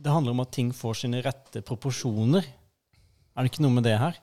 Det 0.00 0.10
handler 0.10 0.34
om 0.34 0.42
at 0.42 0.50
ting 0.56 0.72
får 0.74 1.02
sine 1.02 1.20
rette 1.22 1.60
proporsjoner. 1.62 2.46
Er 3.36 3.44
det 3.44 3.52
ikke 3.52 3.62
noe 3.62 3.76
med 3.76 3.84
det 3.86 3.98
her? 4.00 4.16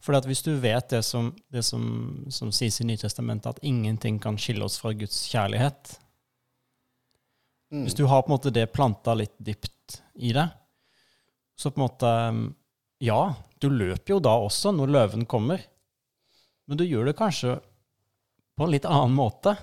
For 0.00 0.16
hvis 0.24 0.44
du 0.46 0.54
vet 0.62 0.88
det 0.88 1.02
som, 1.04 1.32
det 1.52 1.64
som, 1.66 1.84
som 2.32 2.52
sies 2.54 2.80
i 2.80 2.86
Nytestamentet, 2.88 3.58
at 3.58 3.66
ingenting 3.66 4.20
kan 4.22 4.38
skille 4.40 4.64
oss 4.64 4.78
fra 4.80 4.94
Guds 4.96 5.26
kjærlighet 5.28 5.98
Mm. 7.74 7.82
Hvis 7.82 7.96
du 7.98 8.04
har 8.06 8.22
på 8.22 8.30
en 8.30 8.36
måte 8.36 8.52
det 8.54 8.68
planta 8.70 9.16
litt 9.18 9.34
dypt 9.42 9.98
i 10.14 10.30
deg, 10.36 10.52
så 11.58 11.72
på 11.72 11.80
en 11.80 11.86
måte 11.88 12.10
Ja, 13.02 13.34
du 13.60 13.68
løper 13.72 14.14
jo 14.14 14.20
da 14.22 14.36
også 14.38 14.70
når 14.72 14.92
løven 14.94 15.24
kommer, 15.26 15.62
men 16.68 16.78
du 16.78 16.84
gjør 16.86 17.10
det 17.10 17.18
kanskje 17.18 17.58
på 18.54 18.66
en 18.66 18.72
litt 18.72 18.88
annen 18.88 19.14
måte. 19.16 19.56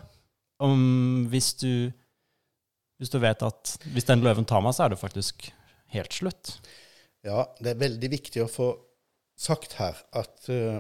Om 0.61 1.27
hvis 1.31 1.55
du 1.61 1.73
hvis 3.01 3.09
du 3.09 3.17
vet 3.17 3.41
at 3.41 3.79
hvis 3.95 4.05
den 4.05 4.21
løven 4.21 4.45
tar 4.45 4.61
meg, 4.61 4.75
så 4.77 4.85
er 4.85 4.93
det 4.93 5.01
faktisk 5.01 5.47
helt 5.95 6.13
slutt. 6.13 6.51
Ja, 7.25 7.47
det 7.57 7.73
er 7.73 7.81
veldig 7.81 8.09
viktig 8.13 8.43
å 8.43 8.49
få 8.49 8.67
sagt 9.41 9.73
her 9.79 9.97
at 10.17 10.45
uh, 10.53 10.77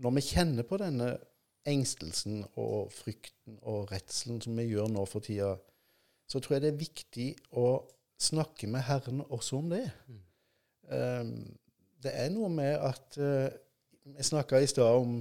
når 0.00 0.14
vi 0.16 0.24
kjenner 0.24 0.64
på 0.64 0.78
denne 0.80 1.10
engstelsen 1.68 2.46
og 2.56 2.88
frykten 2.96 3.58
og 3.68 3.90
redselen 3.92 4.40
som 4.40 4.56
vi 4.56 4.70
gjør 4.70 4.88
nå 4.88 5.04
for 5.08 5.24
tida, 5.24 5.52
så 6.24 6.40
tror 6.40 6.56
jeg 6.56 6.64
det 6.64 6.70
er 6.72 6.80
viktig 6.80 7.28
å 7.60 7.66
snakke 8.20 8.68
med 8.70 8.86
Herren 8.86 9.20
også 9.28 9.58
om 9.60 9.68
det. 9.72 9.82
Eh, 10.88 11.28
det 12.00 12.12
er 12.16 12.32
noe 12.32 12.48
med 12.52 12.72
at 12.76 13.20
uh, 13.20 13.50
Vi 14.10 14.24
snakka 14.24 14.58
i 14.58 14.68
stad 14.68 14.96
om 14.96 15.18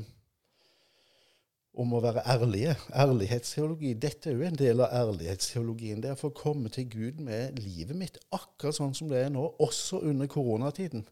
om 1.73 1.93
å 1.93 2.01
være 2.03 2.23
ærlige. 2.27 2.75
Ærlighetsteologi. 2.95 3.93
Dette 3.93 4.31
er 4.31 4.37
jo 4.37 4.47
en 4.47 4.57
del 4.57 4.81
av 4.83 4.93
ærlighetsteologien. 5.03 6.01
Det 6.03 6.11
er 6.11 6.25
å 6.25 6.33
komme 6.35 6.71
til 6.73 6.89
Gud 6.89 7.21
med 7.23 7.59
livet 7.61 7.97
mitt 7.97 8.17
akkurat 8.35 8.77
sånn 8.79 8.95
som 8.97 9.11
det 9.11 9.21
er 9.25 9.31
nå, 9.33 9.45
også 9.61 10.01
under 10.09 10.29
koronatiden. 10.31 11.05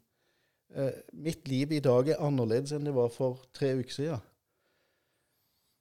Eh, 0.76 0.92
mitt 1.14 1.48
liv 1.48 1.72
i 1.72 1.84
dag 1.84 2.10
er 2.12 2.24
annerledes 2.24 2.74
enn 2.76 2.88
det 2.88 2.96
var 2.96 3.14
for 3.14 3.46
tre 3.56 3.76
uker 3.78 3.94
siden. 3.94 4.26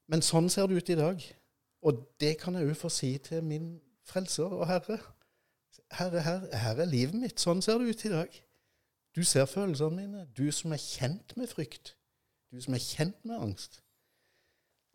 Men 0.07 0.23
sånn 0.23 0.49
ser 0.53 0.69
det 0.71 0.79
ut 0.79 0.93
i 0.95 0.99
dag. 0.99 1.25
Og 1.87 2.03
det 2.23 2.37
kan 2.41 2.55
jeg 2.55 2.69
òg 2.69 2.79
få 2.79 2.91
si 2.93 3.17
til 3.23 3.43
min 3.45 3.77
frelser 4.07 4.53
og 4.55 4.67
Herre. 4.71 5.01
Herre, 5.93 6.23
her, 6.23 6.47
her 6.55 6.83
er 6.83 6.91
livet 6.91 7.19
mitt. 7.19 7.43
Sånn 7.43 7.63
ser 7.63 7.81
det 7.81 7.91
ut 7.91 8.05
i 8.07 8.13
dag. 8.13 8.39
Du 9.17 9.25
ser 9.25 9.49
følelsene 9.51 9.97
mine. 9.97 10.27
Du 10.37 10.47
som 10.53 10.75
er 10.75 10.83
kjent 10.83 11.35
med 11.39 11.51
frykt. 11.51 11.95
Du 12.53 12.61
som 12.63 12.75
er 12.77 12.83
kjent 12.83 13.19
med 13.27 13.41
angst. 13.41 13.81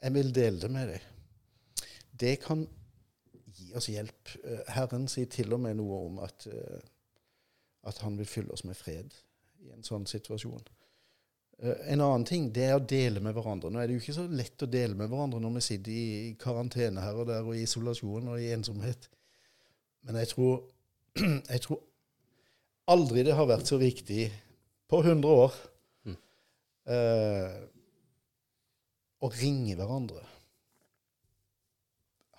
Jeg 0.02 0.14
vil 0.16 0.32
dele 0.34 0.60
det 0.62 0.70
med 0.74 0.88
deg. 0.96 1.02
Det 2.22 2.36
kan 2.42 2.64
gi 3.56 3.72
oss 3.78 3.88
hjelp. 3.92 4.32
Eh, 4.44 4.62
Herren 4.76 5.08
sier 5.12 5.30
til 5.30 5.54
og 5.54 5.62
med 5.62 5.78
noe 5.80 6.00
om 6.08 6.20
at, 6.26 6.48
eh, 6.50 6.82
at 7.90 7.98
han 8.06 8.18
vil 8.18 8.30
fylle 8.30 8.54
oss 8.56 8.64
med 8.66 8.78
fred 8.78 9.14
i 9.62 9.72
en 9.76 9.84
sånn 9.86 10.08
situasjon. 10.10 10.64
Eh, 11.62 11.76
En 11.94 12.02
annen 12.02 12.26
ting 12.26 12.50
det 12.54 12.64
er 12.70 12.80
å 12.80 12.86
dele 12.88 13.22
med 13.22 13.36
hverandre. 13.38 13.70
Nå 13.70 13.80
er 13.82 13.88
det 13.88 14.00
jo 14.00 14.02
ikke 14.02 14.18
så 14.18 14.28
lett 14.30 14.64
å 14.66 14.70
dele 14.72 14.96
med 14.98 15.10
hverandre 15.12 15.40
når 15.44 15.54
vi 15.60 15.62
sitter 15.68 15.92
i 15.92 16.36
karantene 16.42 17.02
her 17.04 17.16
og 17.22 17.28
der, 17.30 17.44
og 17.46 17.56
i 17.56 17.64
isolasjon 17.68 18.28
og 18.34 18.40
i 18.42 18.50
ensomhet. 18.56 19.10
Men 20.08 20.16
jeg 20.24 20.32
tror, 20.34 20.64
jeg 21.54 21.62
tror 21.68 21.82
aldri 22.90 23.24
det 23.28 23.36
har 23.38 23.46
vært 23.46 23.70
så 23.70 23.78
viktig 23.78 24.32
på 24.90 25.04
100 25.06 25.30
år 25.46 25.54
Mm. 26.06 26.16
eh, 26.90 27.60
å 29.22 29.30
ringe 29.34 29.76
hverandre. 29.80 30.24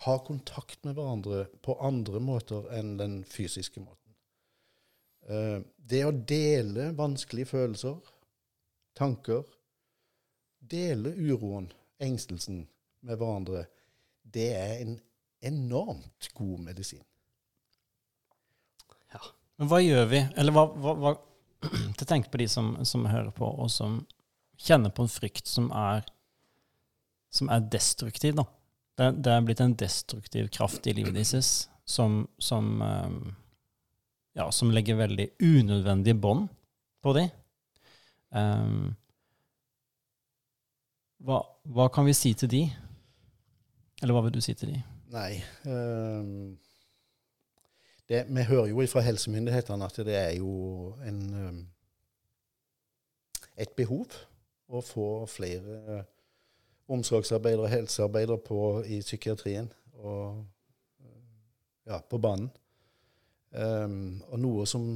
Ha 0.07 0.17
kontakt 0.27 0.83
med 0.85 0.97
hverandre 0.99 1.45
på 1.63 1.77
andre 1.85 2.21
måter 2.23 2.67
enn 2.75 2.97
den 2.99 3.21
fysiske 3.29 3.83
måten. 3.83 4.17
Eh, 5.31 5.61
det 5.77 6.03
å 6.07 6.11
dele 6.13 6.91
vanskelige 6.99 7.53
følelser, 7.53 8.01
tanker, 8.99 9.47
dele 10.59 11.15
uroen, 11.15 11.71
engstelsen 12.03 12.65
med 13.07 13.19
hverandre, 13.21 13.67
det 14.23 14.51
er 14.59 14.77
en 14.83 14.99
enormt 15.43 16.29
god 16.35 16.67
medisin. 16.67 17.03
Men 19.63 19.69
hva 19.71 19.79
gjør 19.79 20.09
vi? 20.11 20.19
Eller 20.41 20.55
hva, 20.55 20.65
hva, 20.75 20.93
hva 20.99 21.13
Jeg 22.01 22.09
tenker 22.09 22.33
på 22.33 22.41
de 22.41 22.49
som, 22.51 22.73
som 22.89 23.05
hører 23.07 23.31
på, 23.37 23.47
og 23.47 23.69
som 23.71 24.01
kjenner 24.59 24.91
på 24.95 25.05
en 25.05 25.13
frykt 25.13 25.47
som 25.47 25.69
er, 25.71 26.03
som 27.33 27.51
er 27.53 27.65
destruktiv, 27.73 28.37
da. 28.39 28.47
Det, 28.99 29.09
det 29.25 29.33
er 29.33 29.45
blitt 29.47 29.63
en 29.65 29.77
destruktiv 29.79 30.51
kraft 30.53 30.87
i 30.87 30.95
livet 30.97 31.17
deres 31.17 31.53
som, 31.89 32.27
som, 32.39 32.75
eh, 32.85 33.15
ja, 34.39 34.51
som 34.53 34.73
legger 34.73 35.01
veldig 35.01 35.31
unødvendige 35.41 36.19
bånd 36.21 36.51
på 37.03 37.15
dem. 37.17 37.31
Um, 38.33 38.93
hva, 41.25 41.43
hva 41.69 41.89
kan 41.93 42.07
vi 42.09 42.15
si 42.17 42.33
til 42.37 42.51
de? 42.53 42.63
Eller 44.03 44.17
hva 44.17 44.25
vil 44.27 44.37
du 44.37 44.41
si 44.45 44.55
til 44.57 44.75
de? 44.75 44.83
Nei 45.13 45.33
um 45.69 46.55
det, 48.13 48.25
Vi 48.29 48.43
hører 48.43 48.67
jo 48.67 48.87
fra 48.91 49.01
helsemyndighetene 49.01 49.87
at 49.87 50.01
det 50.05 50.17
er 50.17 50.33
jo 50.37 50.93
en, 51.07 51.21
ehm, 51.35 51.61
et 53.57 53.73
behov 53.77 54.13
å 54.69 54.83
få 54.85 55.07
flere 55.31 56.03
omsorgsarbeidere 56.93 57.67
og 57.67 57.73
helsearbeidere 57.73 58.39
på, 58.45 58.59
i 58.85 59.01
psykiatrien 59.01 59.71
og 60.03 60.45
ja, 61.87 61.99
på 61.99 62.19
banen. 62.23 62.51
Um, 63.53 64.23
og 64.33 64.41
noe 64.41 64.67
som 64.69 64.87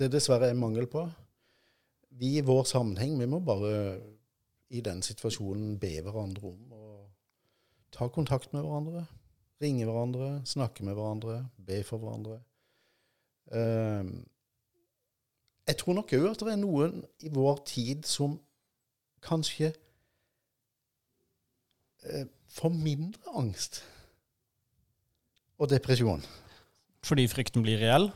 det 0.00 0.10
dessverre 0.12 0.50
er 0.50 0.58
mangel 0.58 0.88
på. 0.90 1.04
Vi 2.16 2.36
i 2.38 2.44
vår 2.44 2.64
sammenheng 2.68 3.18
vi 3.20 3.28
må 3.30 3.40
bare 3.44 3.72
i 4.74 4.82
den 4.82 5.02
situasjonen 5.04 5.76
be 5.78 5.92
hverandre 6.02 6.50
om 6.50 6.72
å 6.74 6.86
ta 7.94 8.08
kontakt 8.12 8.52
med 8.54 8.64
hverandre. 8.64 9.04
Ringe 9.62 9.86
hverandre, 9.88 10.30
snakke 10.44 10.84
med 10.84 10.96
hverandre, 10.98 11.38
be 11.56 11.80
for 11.86 12.02
hverandre. 12.02 12.40
Um, 13.52 14.26
jeg 15.66 15.78
tror 15.80 15.96
nok 15.98 16.12
òg 16.18 16.26
at 16.30 16.42
det 16.42 16.52
er 16.52 16.60
noen 16.60 17.00
i 17.22 17.30
vår 17.32 17.62
tid 17.66 18.06
som 18.06 18.36
kanskje 19.24 19.72
får 22.56 22.72
mindre 22.74 23.36
angst 23.38 23.80
og 25.58 25.70
depresjon. 25.72 26.22
Fordi 27.06 27.26
frykten 27.30 27.64
blir 27.64 27.80
reell? 27.80 28.10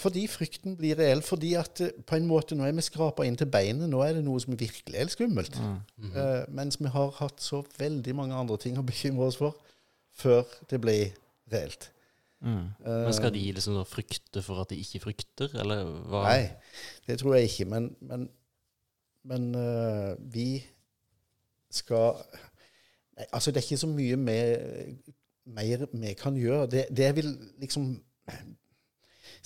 Fordi 0.00 0.26
frykten 0.28 0.76
blir 0.76 0.98
reell. 0.98 1.22
Fordi 1.24 1.54
at 1.58 1.80
eh, 1.80 1.94
på 2.06 2.18
en 2.18 2.28
måte 2.28 2.56
nå 2.56 2.66
er 2.66 2.74
vi 2.76 2.84
skrapa 2.84 3.24
inn 3.26 3.38
til 3.38 3.48
beinet. 3.50 3.88
Nå 3.90 4.02
er 4.04 4.18
det 4.18 4.24
noe 4.26 4.40
som 4.42 4.56
virkelig 4.58 5.00
er 5.00 5.12
skummelt. 5.12 5.56
Mm. 5.56 6.10
Eh, 6.12 6.42
mens 6.56 6.80
vi 6.80 6.92
har 6.92 7.14
hatt 7.20 7.42
så 7.42 7.62
veldig 7.78 8.16
mange 8.18 8.36
andre 8.36 8.58
ting 8.60 8.76
å 8.78 8.86
bekymre 8.86 9.30
oss 9.30 9.40
for 9.40 9.56
før 10.16 10.44
det 10.70 10.80
ble 10.84 10.96
reelt. 11.52 11.90
Mm. 12.44 12.68
Uh, 12.84 13.06
Men 13.08 13.14
skal 13.16 13.32
de 13.32 13.44
liksom 13.56 13.78
da 13.78 13.84
frykte 13.88 14.42
for 14.44 14.60
at 14.60 14.70
de 14.70 14.76
ikke 14.80 15.00
frykter, 15.06 15.54
eller 15.56 15.86
hva? 16.08 16.22
Nei, 16.28 16.82
det 17.08 17.16
tror 17.20 17.36
jeg 17.36 17.48
ikke. 17.48 17.66
Men, 17.72 17.88
men, 18.04 18.26
men 19.28 19.48
uh, 19.56 20.12
vi 20.20 20.60
skal 21.72 22.20
Altså, 23.30 23.50
det 23.50 23.60
er 23.60 23.66
ikke 23.66 23.80
så 23.80 23.88
mye 23.90 24.16
mer 24.16 25.86
vi 25.92 26.12
kan 26.18 26.36
gjøre. 26.36 26.66
Det, 26.70 26.86
det 26.96 27.14
vil 27.16 27.32
liksom 27.62 27.94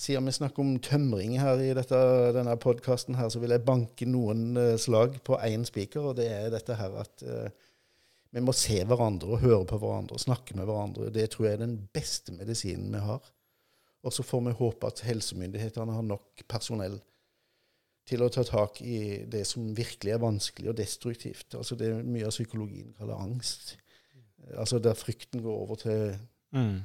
Siden 0.01 0.25
vi 0.25 0.31
snakker 0.33 0.63
om 0.63 0.79
tømring 0.81 1.35
her 1.37 1.59
i 1.61 1.73
dette, 1.77 1.97
denne 2.33 2.55
podkasten, 2.57 3.13
så 3.29 3.39
vil 3.39 3.53
jeg 3.53 3.61
banke 3.61 4.07
noen 4.09 4.57
eh, 4.57 4.77
slag 4.81 5.19
på 5.21 5.37
én 5.45 5.61
spiker, 5.67 6.07
og 6.09 6.15
det 6.17 6.25
er 6.25 6.47
dette 6.49 6.73
her 6.73 6.95
at 7.03 7.21
uh, 7.21 7.67
vi 8.33 8.41
må 8.41 8.55
se 8.57 8.79
hverandre 8.87 9.29
og 9.35 9.43
høre 9.43 9.67
på 9.69 9.77
hverandre 9.77 10.17
og 10.17 10.23
snakke 10.23 10.57
med 10.57 10.65
hverandre. 10.65 11.11
Det 11.13 11.27
tror 11.29 11.45
jeg 11.45 11.59
er 11.59 11.63
den 11.67 11.77
beste 11.93 12.33
medisinen 12.33 12.89
vi 12.95 13.03
har. 13.03 13.29
Og 14.01 14.15
så 14.15 14.25
får 14.25 14.41
vi 14.47 14.57
håpe 14.57 14.89
at 14.89 15.03
helsemyndighetene 15.05 15.93
har 15.93 16.07
nok 16.07 16.45
personell 16.49 16.97
til 18.11 18.23
å 18.25 18.31
ta 18.33 18.43
tak 18.47 18.81
i 18.83 19.23
det 19.31 19.45
som 19.47 19.71
virkelig 19.77 20.13
er 20.13 20.21
vanskelig 20.21 20.71
og 20.71 20.77
destruktivt. 20.77 21.55
Altså 21.57 21.77
det 21.79 21.93
mye 22.03 22.27
av 22.27 22.35
psykologien 22.35 22.91
kaller 22.97 23.23
angst. 23.23 23.77
Altså 24.57 24.79
der 24.83 24.97
frykten 24.97 25.43
går 25.45 25.63
over 25.63 25.79
til 25.81 26.19
Mm. 26.51 26.81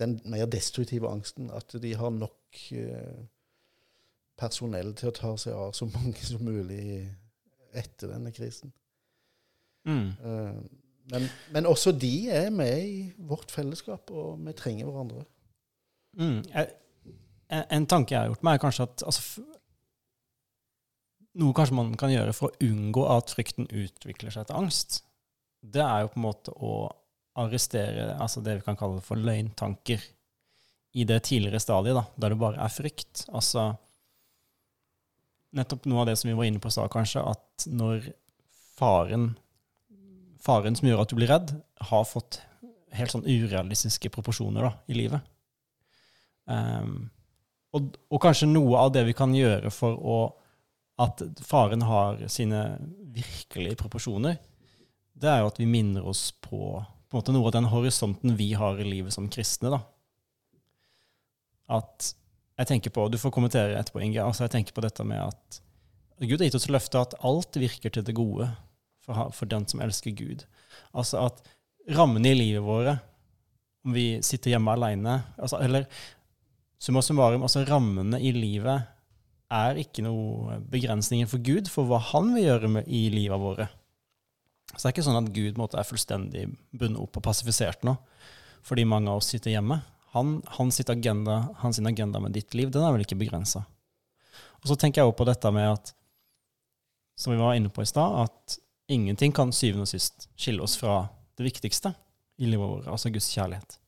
den 0.00 0.20
mer 0.24 0.46
destruktive 0.46 1.08
angsten. 1.08 1.50
At 1.52 1.74
de 1.82 1.94
har 1.94 2.10
nok 2.10 2.72
eh, 2.72 3.24
personell 4.38 4.94
til 4.96 5.10
å 5.10 5.16
ta 5.16 5.36
seg 5.36 5.52
av 5.52 5.74
så 5.76 5.88
mange 5.96 6.16
som 6.24 6.44
mulig 6.44 7.04
etter 7.76 8.08
denne 8.14 8.32
krisen. 8.32 8.72
Mm. 9.84 10.08
Eh, 10.08 10.62
men, 11.12 11.28
men 11.52 11.66
også 11.66 11.92
de 11.92 12.30
er 12.30 12.50
med 12.50 12.80
i 12.86 13.12
vårt 13.18 13.50
fellesskap, 13.50 14.10
og 14.10 14.40
vi 14.46 14.52
trenger 14.56 14.88
hverandre. 14.88 15.24
Mm. 16.16 16.42
Jeg, 16.48 16.68
en, 17.50 17.86
tanke 17.86 18.14
jeg 18.14 18.20
har 18.20 18.30
gjort 18.30 18.44
meg, 18.46 18.54
er 18.54 18.62
kanskje 18.62 18.86
at 18.86 19.04
altså, 19.06 19.42
Noe 21.38 21.54
kanskje 21.54 21.76
man 21.78 21.92
kan 21.98 22.10
gjøre 22.10 22.34
for 22.34 22.50
å 22.50 22.66
unngå 22.66 23.04
at 23.12 23.30
frykten 23.30 23.68
utvikler 23.68 24.34
seg 24.34 24.48
til 24.48 24.58
angst, 24.58 25.02
det 25.60 25.84
er 25.84 26.02
jo 26.02 26.10
på 26.10 26.18
en 26.18 26.26
måte 26.26 26.54
å 26.56 26.72
arrestere 27.38 28.16
altså 28.16 28.42
det 28.42 28.56
vi 28.58 28.64
kan 28.66 28.78
kalle 28.78 29.02
for 29.04 29.20
løgntanker 29.20 30.02
i 30.98 31.04
det 31.06 31.20
tidligere 31.28 31.60
stadiet, 31.62 31.94
da, 31.94 32.02
der 32.18 32.34
det 32.34 32.40
bare 32.40 32.58
er 32.64 32.72
frykt. 32.74 33.28
Altså 33.30 33.68
nettopp 35.54 35.86
noe 35.90 36.02
av 36.02 36.10
det 36.10 36.16
som 36.18 36.30
vi 36.30 36.34
var 36.38 36.48
inne 36.48 36.62
på 36.62 36.72
stad, 36.72 36.90
kanskje, 36.90 37.22
at 37.22 37.68
når 37.70 38.10
faren 38.78 39.32
faren 40.40 40.76
som 40.76 40.88
gjør 40.88 41.02
at 41.02 41.12
du 41.12 41.18
blir 41.18 41.30
redd, 41.30 41.52
har 41.90 42.06
fått 42.08 42.40
helt 42.96 43.12
sånn 43.12 43.26
urealistiske 43.28 44.10
proporsjoner 44.12 44.66
da, 44.66 44.72
i 44.90 44.96
livet. 44.96 45.26
Um, 46.50 47.10
og, 47.76 47.94
og 48.10 48.22
kanskje 48.24 48.48
noe 48.50 48.80
av 48.80 48.94
det 48.94 49.04
vi 49.06 49.14
kan 49.16 49.34
gjøre 49.36 49.70
for 49.74 49.94
å 50.00 50.20
at 51.00 51.22
faren 51.46 51.82
har 51.88 52.20
sine 52.28 52.64
virkelige 53.14 53.78
proporsjoner, 53.80 54.36
det 55.20 55.28
er 55.28 55.42
jo 55.42 55.50
at 55.50 55.60
vi 55.60 55.68
minner 55.68 56.06
oss 56.06 56.30
på, 56.44 56.80
på 57.10 57.22
noe 57.32 57.48
av 57.48 57.56
den 57.56 57.68
horisonten 57.72 58.36
vi 58.36 58.52
har 58.58 58.80
i 58.80 58.86
livet 58.86 59.14
som 59.16 59.28
kristne. 59.32 59.72
da. 59.72 59.80
At 61.80 62.12
jeg 62.60 62.68
tenker 62.68 62.92
på, 62.92 63.08
Du 63.08 63.18
får 63.18 63.32
kommentere 63.32 63.78
etterpå, 63.78 64.02
Inge. 64.04 64.22
altså 64.22 64.44
jeg 64.44 64.56
tenker 64.56 64.76
på 64.76 64.84
dette 64.84 65.04
med 65.04 65.22
at 65.24 65.60
Gud 66.20 66.36
har 66.36 66.50
gitt 66.50 66.58
oss 66.58 66.68
løftet 66.68 67.00
at 67.00 67.14
alt 67.24 67.56
virker 67.56 67.92
til 67.94 68.04
det 68.04 68.12
gode 68.12 68.50
for, 69.00 69.30
for 69.32 69.48
den 69.48 69.64
som 69.68 69.80
elsker 69.80 70.12
Gud. 70.12 70.44
Altså 70.92 71.24
at 71.30 71.40
rammene 71.96 72.28
i 72.28 72.36
livet 72.36 72.64
våre, 72.64 72.98
om 73.86 73.94
vi 73.96 74.20
sitter 74.20 74.52
hjemme 74.52 74.74
alene 74.76 75.22
altså, 75.40 75.56
Eller 75.64 75.86
summa 76.76 77.00
summarum, 77.00 77.46
altså 77.46 77.64
rammene 77.64 78.20
i 78.20 78.34
livet 78.36 78.84
er 79.50 79.80
ikke 79.82 80.04
noe 80.06 80.60
begrensninger 80.70 81.28
for 81.30 81.42
Gud 81.42 81.68
for 81.70 81.88
hva 81.90 81.98
han 82.12 82.32
vil 82.36 82.46
gjøre 82.46 82.70
med, 82.76 82.88
i 82.88 83.08
livet 83.12 83.42
våre. 83.42 83.66
Så 84.70 84.84
det 84.84 84.88
er 84.88 84.94
ikke 84.94 85.06
sånn 85.08 85.18
at 85.18 85.32
Gud 85.34 85.58
måte, 85.58 85.78
er 85.80 85.88
fullstendig 85.88 86.44
bundet 86.70 87.00
opp 87.02 87.18
og 87.18 87.26
passifisert 87.26 87.82
nå, 87.86 87.96
fordi 88.66 88.86
mange 88.86 89.10
av 89.10 89.18
oss 89.18 89.32
sitter 89.32 89.56
hjemme. 89.56 89.80
Han, 90.14 90.38
hans, 90.58 90.80
agenda, 90.90 91.40
hans 91.62 91.80
agenda 91.82 92.22
med 92.22 92.34
ditt 92.34 92.54
liv, 92.54 92.70
den 92.70 92.86
er 92.86 92.94
vel 92.94 93.04
ikke 93.04 93.18
begrensa. 93.18 93.64
Og 94.60 94.70
så 94.70 94.76
tenker 94.78 95.00
jeg 95.00 95.10
også 95.10 95.18
på 95.22 95.28
dette 95.30 95.52
med 95.54 95.72
at, 95.72 95.92
som 97.18 97.34
vi 97.34 97.40
var 97.40 97.56
inne 97.58 97.72
på 97.72 97.82
i 97.82 97.88
stad, 97.88 98.28
at 98.28 98.58
ingenting 98.90 99.34
kan 99.34 99.52
syvende 99.54 99.86
og 99.86 99.90
sist 99.90 100.28
skille 100.38 100.62
oss 100.64 100.76
fra 100.78 101.02
det 101.38 101.46
viktigste 101.46 101.92
i 102.40 102.48
livet 102.48 102.66
vårt, 102.66 102.88
altså 102.90 103.12
Guds 103.12 103.30
kjærlighet. 103.32 103.78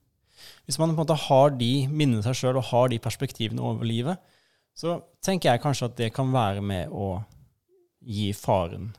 Hvis 0.67 0.79
man 0.79 0.91
på 0.91 0.97
en 0.97 1.03
måte 1.05 1.19
har 1.29 1.55
de 1.55 1.73
minnene 1.91 2.23
seg 2.25 2.39
sjøl 2.39 2.59
og 2.59 2.69
har 2.71 2.91
de 2.91 3.01
perspektivene 3.03 3.63
over 3.63 3.87
livet, 3.87 4.19
så 4.75 4.97
tenker 5.25 5.53
jeg 5.53 5.63
kanskje 5.63 5.89
at 5.91 5.97
det 5.99 6.11
kan 6.17 6.33
være 6.33 6.63
med 6.65 6.93
å 6.93 7.15
gi 8.03 8.33
faren 8.35 8.91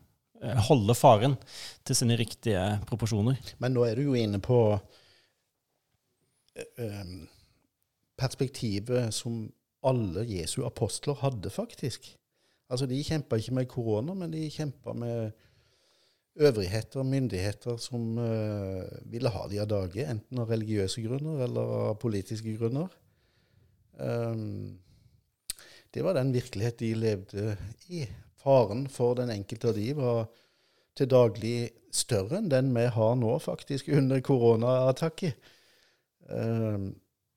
eh, 0.42 0.60
Holde 0.70 0.96
faren 0.96 1.36
til 1.84 1.98
sine 1.98 2.18
riktige 2.20 2.62
proporsjoner. 2.88 3.40
Men 3.64 3.76
nå 3.76 3.84
er 3.88 4.00
du 4.00 4.06
jo 4.06 4.18
inne 4.18 4.40
på 4.44 4.60
eh, 6.56 6.84
eh, 6.86 7.16
perspektivet 8.20 9.14
som 9.16 9.48
alle 9.84 10.24
Jesu 10.30 10.62
apostler 10.64 11.18
hadde, 11.20 11.50
faktisk. 11.52 12.08
Altså, 12.70 12.88
De 12.88 13.02
kjempa 13.04 13.36
ikke 13.38 13.58
med 13.58 13.68
korona, 13.72 14.16
men 14.16 14.32
de 14.32 14.46
kjempa 14.50 14.94
med 14.96 15.34
øvrigheter, 16.40 17.00
og 17.00 17.06
myndigheter, 17.06 17.78
som 17.78 18.18
uh, 18.18 18.88
ville 19.06 19.30
ha 19.30 19.44
de 19.50 19.60
av 19.62 19.68
dage, 19.70 20.06
enten 20.10 20.40
av 20.42 20.50
religiøse 20.50 21.04
grunner 21.04 21.44
eller 21.46 21.74
av 21.90 22.00
politiske 22.02 22.56
grunner. 22.58 22.88
Um, 24.00 24.80
det 25.94 26.04
var 26.04 26.18
den 26.18 26.34
virkelighet 26.34 26.80
de 26.80 26.94
levde 26.98 27.58
i. 27.90 28.06
Faren 28.44 28.88
for 28.92 29.16
den 29.16 29.32
enkelte 29.32 29.72
av 29.72 29.78
de 29.78 29.94
var 29.96 30.26
til 30.98 31.10
daglig 31.10 31.58
større 31.94 32.40
enn 32.42 32.50
den 32.52 32.72
vi 32.76 32.86
har 32.92 33.16
nå, 33.16 33.38
faktisk, 33.42 33.90
under 33.94 34.22
koronaattacket. 34.22 35.38
Um, 36.30 36.94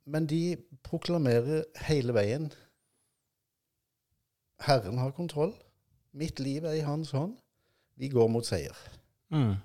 men 0.06 0.26
de 0.30 0.56
proklamerer 0.86 1.64
hele 1.88 2.14
veien 2.14 2.52
Herren 4.62 4.98
har 4.98 5.10
kontroll. 5.12 5.52
Mitt 6.16 6.40
liv 6.40 6.64
er 6.64 6.78
i 6.78 6.84
hans 6.86 7.10
hånd. 7.12 7.34
Vi 7.96 8.08
går 8.08 8.28
mot 8.32 8.46
seier. 8.46 8.76
Mm. 9.28 9.56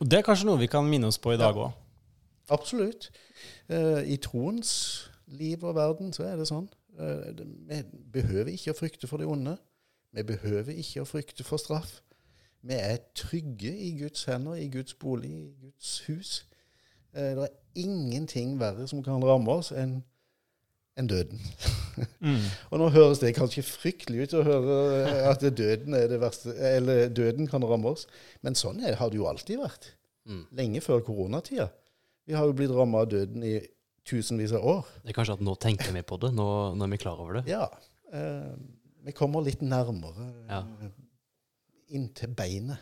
Og 0.00 0.10
det 0.10 0.18
er 0.18 0.26
kanskje 0.26 0.48
noe 0.48 0.60
vi 0.60 0.68
kan 0.68 0.84
minne 0.88 1.08
oss 1.08 1.20
på 1.20 1.32
i 1.32 1.40
dag 1.40 1.56
òg. 1.56 1.72
Absolutt. 2.52 3.08
Eh, 3.68 4.02
I 4.12 4.18
troens 4.20 4.70
liv 5.26 5.64
og 5.64 5.76
verden 5.78 6.12
så 6.12 6.26
er 6.28 6.36
det 6.36 6.48
sånn. 6.50 6.68
Eh, 7.00 7.44
vi 7.68 7.82
behøver 8.12 8.52
ikke 8.54 8.74
å 8.74 8.78
frykte 8.78 9.10
for 9.10 9.22
det 9.22 9.28
onde. 9.28 9.56
Vi 10.14 10.22
behøver 10.22 10.74
ikke 10.78 11.02
å 11.02 11.08
frykte 11.08 11.46
for 11.46 11.58
straff. 11.58 12.00
Vi 12.64 12.76
er 12.78 13.02
trygge 13.18 13.72
i 13.74 13.92
Guds 13.98 14.24
hender, 14.30 14.54
i 14.54 14.70
Guds 14.72 14.94
bolig, 14.94 15.30
i 15.30 15.54
Guds 15.66 15.98
hus. 16.06 16.34
Eh, 17.14 17.34
det 17.36 17.48
er 17.48 17.82
ingenting 17.84 18.58
verre 18.60 18.86
som 18.88 19.02
kan 19.04 19.24
ramme 19.24 19.60
oss 19.60 19.72
enn 19.74 20.02
enn 20.98 21.10
døden. 21.10 21.40
Mm. 21.94 22.40
Og 22.74 22.80
nå 22.80 22.88
høres 22.90 23.20
det 23.22 23.36
kanskje 23.36 23.62
fryktelig 23.62 24.24
ut 24.24 24.32
å 24.34 24.40
høre 24.42 25.04
at 25.28 25.44
døden 25.54 25.94
er 25.94 26.08
det 26.10 26.16
verste, 26.18 26.50
eller 26.58 27.04
døden 27.06 27.46
kan 27.46 27.62
ramme 27.62 27.92
oss, 27.92 28.08
men 28.42 28.56
sånn 28.58 28.80
er, 28.82 28.96
har 28.98 29.12
det 29.12 29.20
jo 29.20 29.28
alltid 29.30 29.60
vært. 29.60 29.86
Mm. 30.26 30.40
Lenge 30.58 30.82
før 30.82 31.04
koronatida. 31.06 31.68
Vi 32.26 32.34
har 32.34 32.48
jo 32.48 32.56
blitt 32.58 32.74
ramma 32.74 33.04
av 33.04 33.12
døden 33.12 33.46
i 33.46 33.60
tusenvis 34.04 34.52
av 34.56 34.64
år. 34.68 34.84
Det 35.02 35.12
er 35.14 35.16
kanskje 35.16 35.36
at 35.38 35.44
nå 35.44 35.54
tenker 35.62 35.92
vi 35.96 36.02
på 36.06 36.18
det, 36.20 36.32
nå, 36.36 36.46
nå 36.76 36.84
er 36.86 36.92
vi 36.92 37.00
klar 37.00 37.20
over 37.22 37.40
det. 37.40 37.44
Ja. 37.50 37.66
Eh, 38.12 38.54
vi 39.04 39.12
kommer 39.16 39.44
litt 39.44 39.60
nærmere 39.64 40.30
Ja. 40.48 40.60
eh, 40.84 40.90
inntil 41.96 42.32
beinet. 42.36 42.78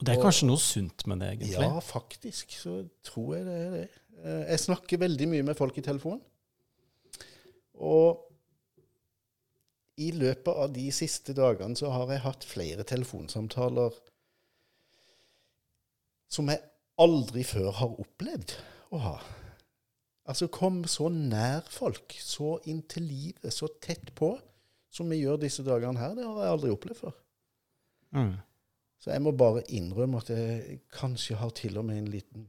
Og 0.00 0.06
det 0.06 0.16
er 0.16 0.22
kanskje 0.22 0.46
noe 0.48 0.58
sunt 0.60 1.06
med 1.06 1.20
det, 1.22 1.32
egentlig. 1.36 1.52
Ja, 1.62 1.80
faktisk 1.80 2.50
så 2.58 2.80
tror 3.06 3.36
jeg 3.36 3.44
det 3.46 3.58
er 3.62 3.70
det. 3.78 3.84
Eh, 4.24 4.44
jeg 4.52 4.62
snakker 4.66 4.98
veldig 5.04 5.28
mye 5.30 5.42
med 5.50 5.56
folk 5.58 5.78
i 5.78 5.84
telefonen. 5.86 6.20
Og 7.74 8.20
i 9.98 10.10
løpet 10.10 10.50
av 10.58 10.72
de 10.74 10.88
siste 10.94 11.34
dagene 11.34 11.76
så 11.78 11.90
har 11.94 12.10
jeg 12.10 12.22
hatt 12.24 12.44
flere 12.46 12.82
telefonsamtaler 12.86 13.94
som 16.34 16.48
jeg 16.50 16.58
aldri 16.98 17.44
før 17.46 17.70
har 17.78 17.94
opplevd 18.02 18.56
å 18.94 19.00
ha. 19.02 19.14
Altså 20.24 20.48
kom 20.48 20.82
så 20.88 21.10
nær 21.12 21.66
folk, 21.68 22.14
så 22.16 22.56
inntil 22.70 23.04
livet, 23.10 23.52
så 23.52 23.68
tett 23.82 24.14
på, 24.16 24.32
som 24.94 25.10
vi 25.12 25.20
gjør 25.20 25.42
disse 25.42 25.64
dagene 25.66 26.00
her. 26.00 26.14
Det 26.16 26.24
har 26.24 26.40
jeg 26.46 26.54
aldri 26.54 26.72
opplevd 26.72 27.00
før. 27.02 27.14
Mm. 28.16 28.34
Så 29.04 29.12
jeg 29.12 29.20
må 29.20 29.34
bare 29.36 29.64
innrømme 29.68 30.22
at 30.22 30.30
jeg 30.32 30.78
kanskje 30.96 31.36
har 31.36 31.52
til 31.56 31.76
og 31.76 31.84
med 31.84 32.00
en 32.00 32.08
liten 32.08 32.46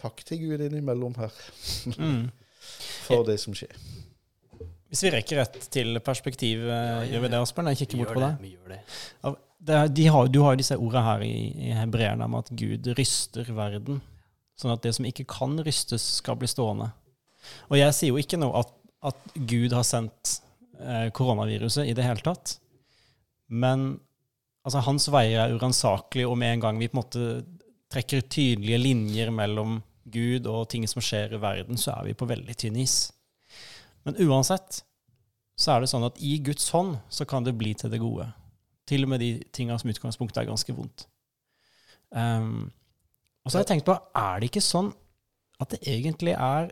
takk 0.00 0.24
til 0.26 0.40
Gud 0.42 0.62
innimellom 0.64 1.14
her 1.20 1.34
Mm. 1.98 2.30
for 3.06 3.22
det 3.28 3.36
som 3.42 3.54
skjer. 3.54 3.76
Hvis 4.90 5.04
vi 5.06 5.12
rekker 5.14 5.38
rett 5.38 5.58
til 5.70 6.00
perspektiv, 6.02 6.64
ja, 6.66 7.04
gjør 7.06 7.22
vi 7.22 7.30
det, 7.30 7.38
Asbjørn? 7.44 7.70
Jeg 7.70 7.84
kikker 7.84 8.00
bort 8.00 8.14
på 8.16 8.22
det. 8.24 8.30
deg. 8.32 8.42
Vi 8.42 8.50
gjør 8.56 8.72
det. 8.74 9.36
Det 9.60 9.80
de 9.94 10.06
har, 10.10 10.30
du 10.32 10.40
har 10.42 10.56
jo 10.56 10.60
disse 10.64 10.76
ordene 10.80 11.02
her 11.06 11.22
i, 11.22 11.34
i 11.68 11.70
hebreerne 11.76 12.26
om 12.26 12.34
at 12.40 12.50
Gud 12.58 12.88
ryster 12.98 13.52
verden, 13.54 14.00
sånn 14.60 14.74
at 14.74 14.84
det 14.84 14.92
som 14.96 15.06
ikke 15.08 15.28
kan 15.30 15.56
rystes, 15.64 16.04
skal 16.20 16.38
bli 16.40 16.48
stående. 16.50 16.90
Og 17.70 17.78
jeg 17.80 17.96
sier 17.96 18.12
jo 18.12 18.20
ikke 18.20 18.40
nå 18.40 18.50
at, 18.58 18.72
at 19.10 19.34
Gud 19.34 19.72
har 19.74 19.86
sendt 19.86 20.36
eh, 20.78 21.08
koronaviruset 21.16 21.88
i 21.88 21.96
det 21.96 22.06
hele 22.06 22.24
tatt, 22.24 22.58
men 23.50 23.94
altså, 24.62 24.84
hans 24.86 25.08
veier 25.10 25.46
er 25.46 25.56
uransakelige, 25.56 26.28
og 26.28 26.38
med 26.38 26.56
en 26.56 26.66
gang 26.66 26.80
vi 26.80 26.90
på 26.90 26.96
en 26.96 27.02
måte 27.02 27.30
trekker 27.90 28.28
tydelige 28.30 28.78
linjer 28.78 29.32
mellom 29.34 29.80
Gud 30.10 30.46
og 30.50 30.68
ting 30.70 30.86
som 30.90 31.02
skjer 31.02 31.34
i 31.34 31.42
verden, 31.42 31.78
så 31.78 31.96
er 31.96 32.10
vi 32.10 32.18
på 32.18 32.28
veldig 32.28 32.54
tynn 32.58 32.78
is. 32.80 33.10
Men 34.06 34.18
uansett 34.22 34.82
så 35.60 35.74
er 35.74 35.82
det 35.82 35.90
sånn 35.92 36.06
at 36.06 36.18
i 36.24 36.38
Guds 36.44 36.70
hånd 36.72 36.96
så 37.12 37.26
kan 37.28 37.44
det 37.44 37.56
bli 37.58 37.74
til 37.76 37.92
det 37.92 38.00
gode. 38.00 38.30
Til 38.88 39.04
og 39.04 39.12
med 39.12 39.22
de 39.22 39.32
tinga 39.52 39.76
som 39.78 39.90
utgangspunktet 39.92 40.42
er 40.42 40.48
ganske 40.48 40.74
vondt. 40.74 41.04
Ehm, 42.16 42.70
og 43.44 43.50
så 43.50 43.58
har 43.58 43.64
jeg 43.64 43.70
tenkt 43.74 43.88
på, 43.88 43.96
er 43.96 44.40
det 44.40 44.50
ikke 44.50 44.64
sånn 44.64 44.90
at 45.60 45.74
det 45.74 45.80
egentlig 45.88 46.34
er 46.36 46.70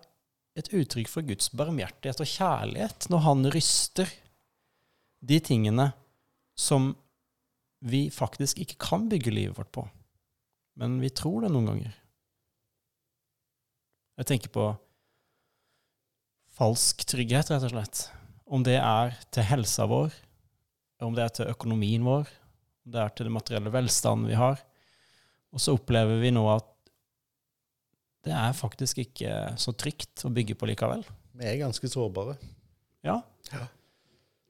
et 0.58 0.70
uttrykk 0.74 1.10
for 1.10 1.26
Guds 1.26 1.52
barmhjertighet 1.56 2.22
og 2.24 2.30
kjærlighet 2.30 3.08
når 3.12 3.24
han 3.24 3.50
ryster 3.54 4.10
de 5.28 5.38
tingene 5.44 5.90
som 6.58 6.92
vi 7.78 8.08
faktisk 8.10 8.58
ikke 8.62 8.78
kan 8.82 9.06
bygge 9.10 9.32
livet 9.32 9.58
vårt 9.58 9.70
på, 9.74 9.84
men 10.78 10.98
vi 11.02 11.12
tror 11.14 11.44
det 11.44 11.52
noen 11.54 11.70
ganger. 11.70 11.96
Jeg 14.18 14.30
tenker 14.32 14.50
på 14.50 14.66
falsk 16.58 17.04
trygghet, 17.06 17.52
rett 17.52 17.66
og 17.68 17.70
slett. 17.70 18.00
Om 18.50 18.64
det 18.66 18.80
er 18.80 19.14
til 19.34 19.46
helsa 19.46 19.86
vår, 19.86 20.10
om 21.06 21.14
det 21.14 21.22
er 21.22 21.34
til 21.36 21.52
økonomien 21.52 22.02
vår, 22.02 22.26
om 22.82 22.94
det 22.94 23.02
er 23.04 23.12
til 23.14 23.28
den 23.28 23.36
materielle 23.36 23.70
velstanden 23.70 24.26
vi 24.26 24.38
har. 24.38 24.58
Og 25.54 25.62
så 25.62 25.74
opplever 25.76 26.20
vi 26.22 26.32
nå 26.34 26.44
at 26.52 26.66
det 28.26 28.34
er 28.34 28.56
faktisk 28.56 29.00
ikke 29.00 29.34
så 29.60 29.72
trygt 29.78 30.24
å 30.26 30.32
bygge 30.34 30.56
på 30.58 30.68
likevel. 30.68 31.04
Vi 31.38 31.46
er 31.48 31.60
ganske 31.62 31.88
sårbare. 31.88 32.34
Ja. 33.06 33.20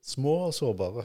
Små 0.03 0.35
og 0.49 0.55
sårbare. 0.57 1.05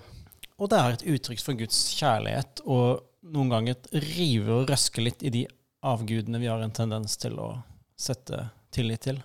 Og 0.57 0.71
det 0.71 0.79
er 0.79 0.95
et 0.95 1.05
uttrykk 1.15 1.43
for 1.43 1.59
Guds 1.59 1.81
kjærlighet, 1.97 2.63
og 2.63 3.03
noen 3.33 3.51
ganger 3.51 4.01
rive 4.15 4.61
og 4.61 4.71
røske 4.71 5.03
litt 5.03 5.25
i 5.25 5.33
de 5.33 5.43
avgudene 5.83 6.39
vi 6.41 6.49
har 6.49 6.63
en 6.63 6.73
tendens 6.73 7.19
til 7.19 7.35
å 7.43 7.51
sette 7.99 8.45
tillit 8.73 9.03
til. 9.09 9.19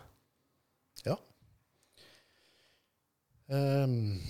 Ehm, 3.48 4.20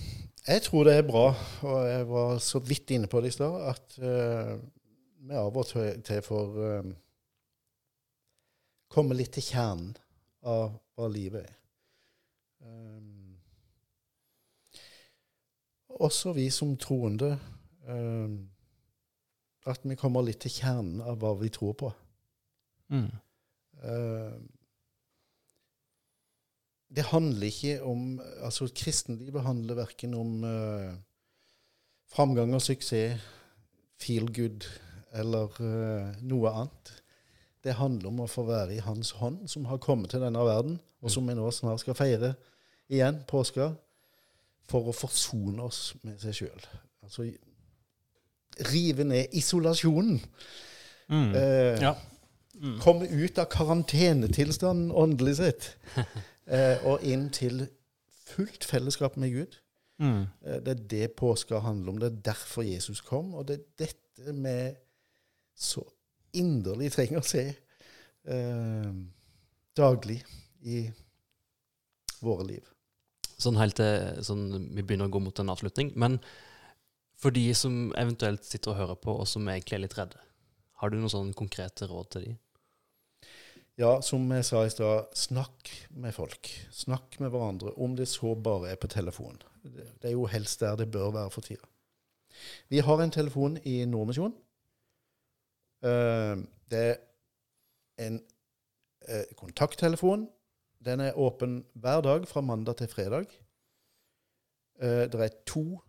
jeg 0.47 0.63
tror 0.63 0.87
det 0.87 0.95
er 0.95 1.07
bra, 1.07 1.27
og 1.67 1.79
jeg 1.89 2.05
var 2.07 2.37
så 2.43 2.61
vidt 2.63 2.93
inne 2.95 3.09
på 3.11 3.19
det 3.21 3.33
i 3.33 3.35
stad, 3.35 3.57
at 3.73 3.97
eh, 3.99 4.53
vi 5.19 5.35
av 5.35 5.57
og 5.57 5.67
til 5.69 6.21
får 6.23 6.59
eh, 6.65 6.91
komme 8.89 9.17
litt 9.17 9.33
til 9.35 9.45
kjernen 9.51 9.95
av 10.47 10.77
hva 10.97 11.09
livet 11.11 11.45
er. 11.45 11.55
Um, 12.59 13.37
også 15.99 16.33
vi 16.35 16.49
som 16.51 16.73
troende 16.75 17.29
um, 17.87 18.33
At 19.63 19.85
vi 19.87 19.95
kommer 19.95 20.25
litt 20.27 20.41
til 20.43 20.51
kjernen 20.51 20.99
av 20.99 21.21
hva 21.21 21.31
vi 21.39 21.47
tror 21.55 21.75
på. 21.79 21.91
Mm. 22.91 23.11
Uh, 23.79 24.35
det 26.89 27.05
handler 27.11 27.47
ikke 27.47 27.77
om 27.85 28.19
altså 28.41 28.67
Kristenlivet 28.75 29.45
handler 29.45 29.79
verken 29.79 30.15
om 30.17 30.43
uh, 30.43 30.91
framgang 32.09 32.55
og 32.57 32.63
suksess, 32.65 33.21
feel 33.99 34.27
good 34.33 34.65
eller 35.13 35.55
eh, 35.63 36.17
noe 36.21 36.51
annet. 36.51 36.93
Det 37.63 37.75
handler 37.75 38.11
om 38.11 38.21
å 38.23 38.29
få 38.31 38.45
være 38.47 38.77
i 38.77 38.83
Hans 38.83 39.11
hånd, 39.19 39.43
som 39.51 39.65
har 39.67 39.81
kommet 39.83 40.13
til 40.13 40.23
denne 40.23 40.43
verden, 40.47 40.79
og 41.01 41.11
som 41.11 41.27
vi 41.27 41.35
nå 41.35 41.49
snart 41.51 41.81
skal 41.83 41.97
feire 41.97 42.33
igjen, 42.89 43.21
påska, 43.27 43.73
for 44.69 44.89
å 44.89 44.95
forsone 44.95 45.63
oss 45.65 45.93
med 46.05 46.19
seg 46.21 46.37
sjøl. 46.43 46.67
Altså 47.03 47.25
rive 48.69 49.05
ned 49.07 49.35
isolasjonen. 49.35 50.21
Mm. 51.09 51.35
Eh, 51.35 51.81
Ja. 51.83 51.95
Mm. 52.59 52.79
komme 52.79 53.07
ut 53.07 53.37
av 53.39 53.45
karantenetilstanden 53.45 54.91
åndelig 54.91 55.37
sett, 55.37 55.77
eh, 56.51 56.75
og 56.83 57.03
inn 57.07 57.29
til 57.31 57.67
fullt 58.27 58.65
fellesskap 58.67 59.15
med 59.17 59.31
Gud. 59.31 59.55
Mm. 59.99 60.25
Eh, 60.43 60.59
det 60.65 60.73
er 60.73 60.87
det 60.91 61.11
påska 61.15 61.59
handler 61.63 61.93
om. 61.93 61.99
Det 61.99 62.11
er 62.11 62.21
derfor 62.33 62.61
Jesus 62.67 63.01
kom, 63.01 63.33
og 63.33 63.47
det 63.47 63.59
er 63.59 63.85
dette 63.85 64.33
vi 64.35 64.75
så 65.59 65.83
inderlig 66.39 66.91
trenger 66.93 67.19
å 67.19 67.25
se 67.27 67.43
eh, 67.51 68.91
daglig 69.75 70.19
i 70.63 70.83
våre 72.23 72.45
liv. 72.47 72.67
Sånn 73.39 73.59
helt 73.59 73.77
til 73.79 74.23
sånn, 74.25 74.47
Vi 74.75 74.83
begynner 74.83 75.07
å 75.07 75.13
gå 75.13 75.21
mot 75.23 75.39
en 75.39 75.51
avslutning. 75.51 75.93
Men 75.95 76.19
for 77.19 77.35
de 77.35 77.45
som 77.55 77.89
eventuelt 77.99 78.43
sitter 78.47 78.73
og 78.73 78.79
hører 78.79 78.99
på, 78.99 79.15
og 79.21 79.27
som 79.27 79.47
egentlig 79.47 79.79
er 79.79 79.83
litt 79.85 79.97
redde, 79.99 80.19
har 80.79 80.91
du 80.91 80.99
noen 80.99 81.11
sånn 81.11 81.33
konkrete 81.35 81.87
råd 81.87 82.11
til 82.13 82.27
de? 82.27 82.35
Ja, 83.79 84.01
som 84.03 84.25
jeg 84.35 84.43
sa 84.43 84.65
i 84.67 84.71
stad, 84.71 85.13
snakk 85.15 85.71
med 85.95 86.11
folk. 86.15 86.49
Snakk 86.75 87.15
med 87.23 87.31
hverandre, 87.31 87.71
om 87.79 87.95
det 87.95 88.09
så 88.11 88.33
bare 88.35 88.73
er 88.73 88.79
på 88.79 88.91
telefon. 88.91 89.39
Det 89.63 90.09
er 90.09 90.17
jo 90.17 90.27
helst 90.27 90.59
der 90.63 90.75
det 90.79 90.89
bør 90.91 91.13
være 91.15 91.31
for 91.31 91.47
tida. 91.47 91.63
Vi 92.71 92.83
har 92.83 92.99
en 92.99 93.11
telefon 93.11 93.55
i 93.67 93.81
Nordmisjon. 93.87 94.35
Eh, 95.83 96.35
Det 96.69 96.79
er 96.79 96.95
en 98.07 98.19
eh, 99.07 99.23
kontakttelefon. 99.37 100.27
Den 100.85 100.99
er 100.99 101.17
åpen 101.17 101.65
hver 101.73 102.01
dag 102.01 102.27
fra 102.27 102.41
mandag 102.41 102.77
til 102.77 102.87
fredag. 102.87 103.25
Eh, 104.81 105.07
Det 105.11 105.15
er 105.15 105.29
to 105.45 105.81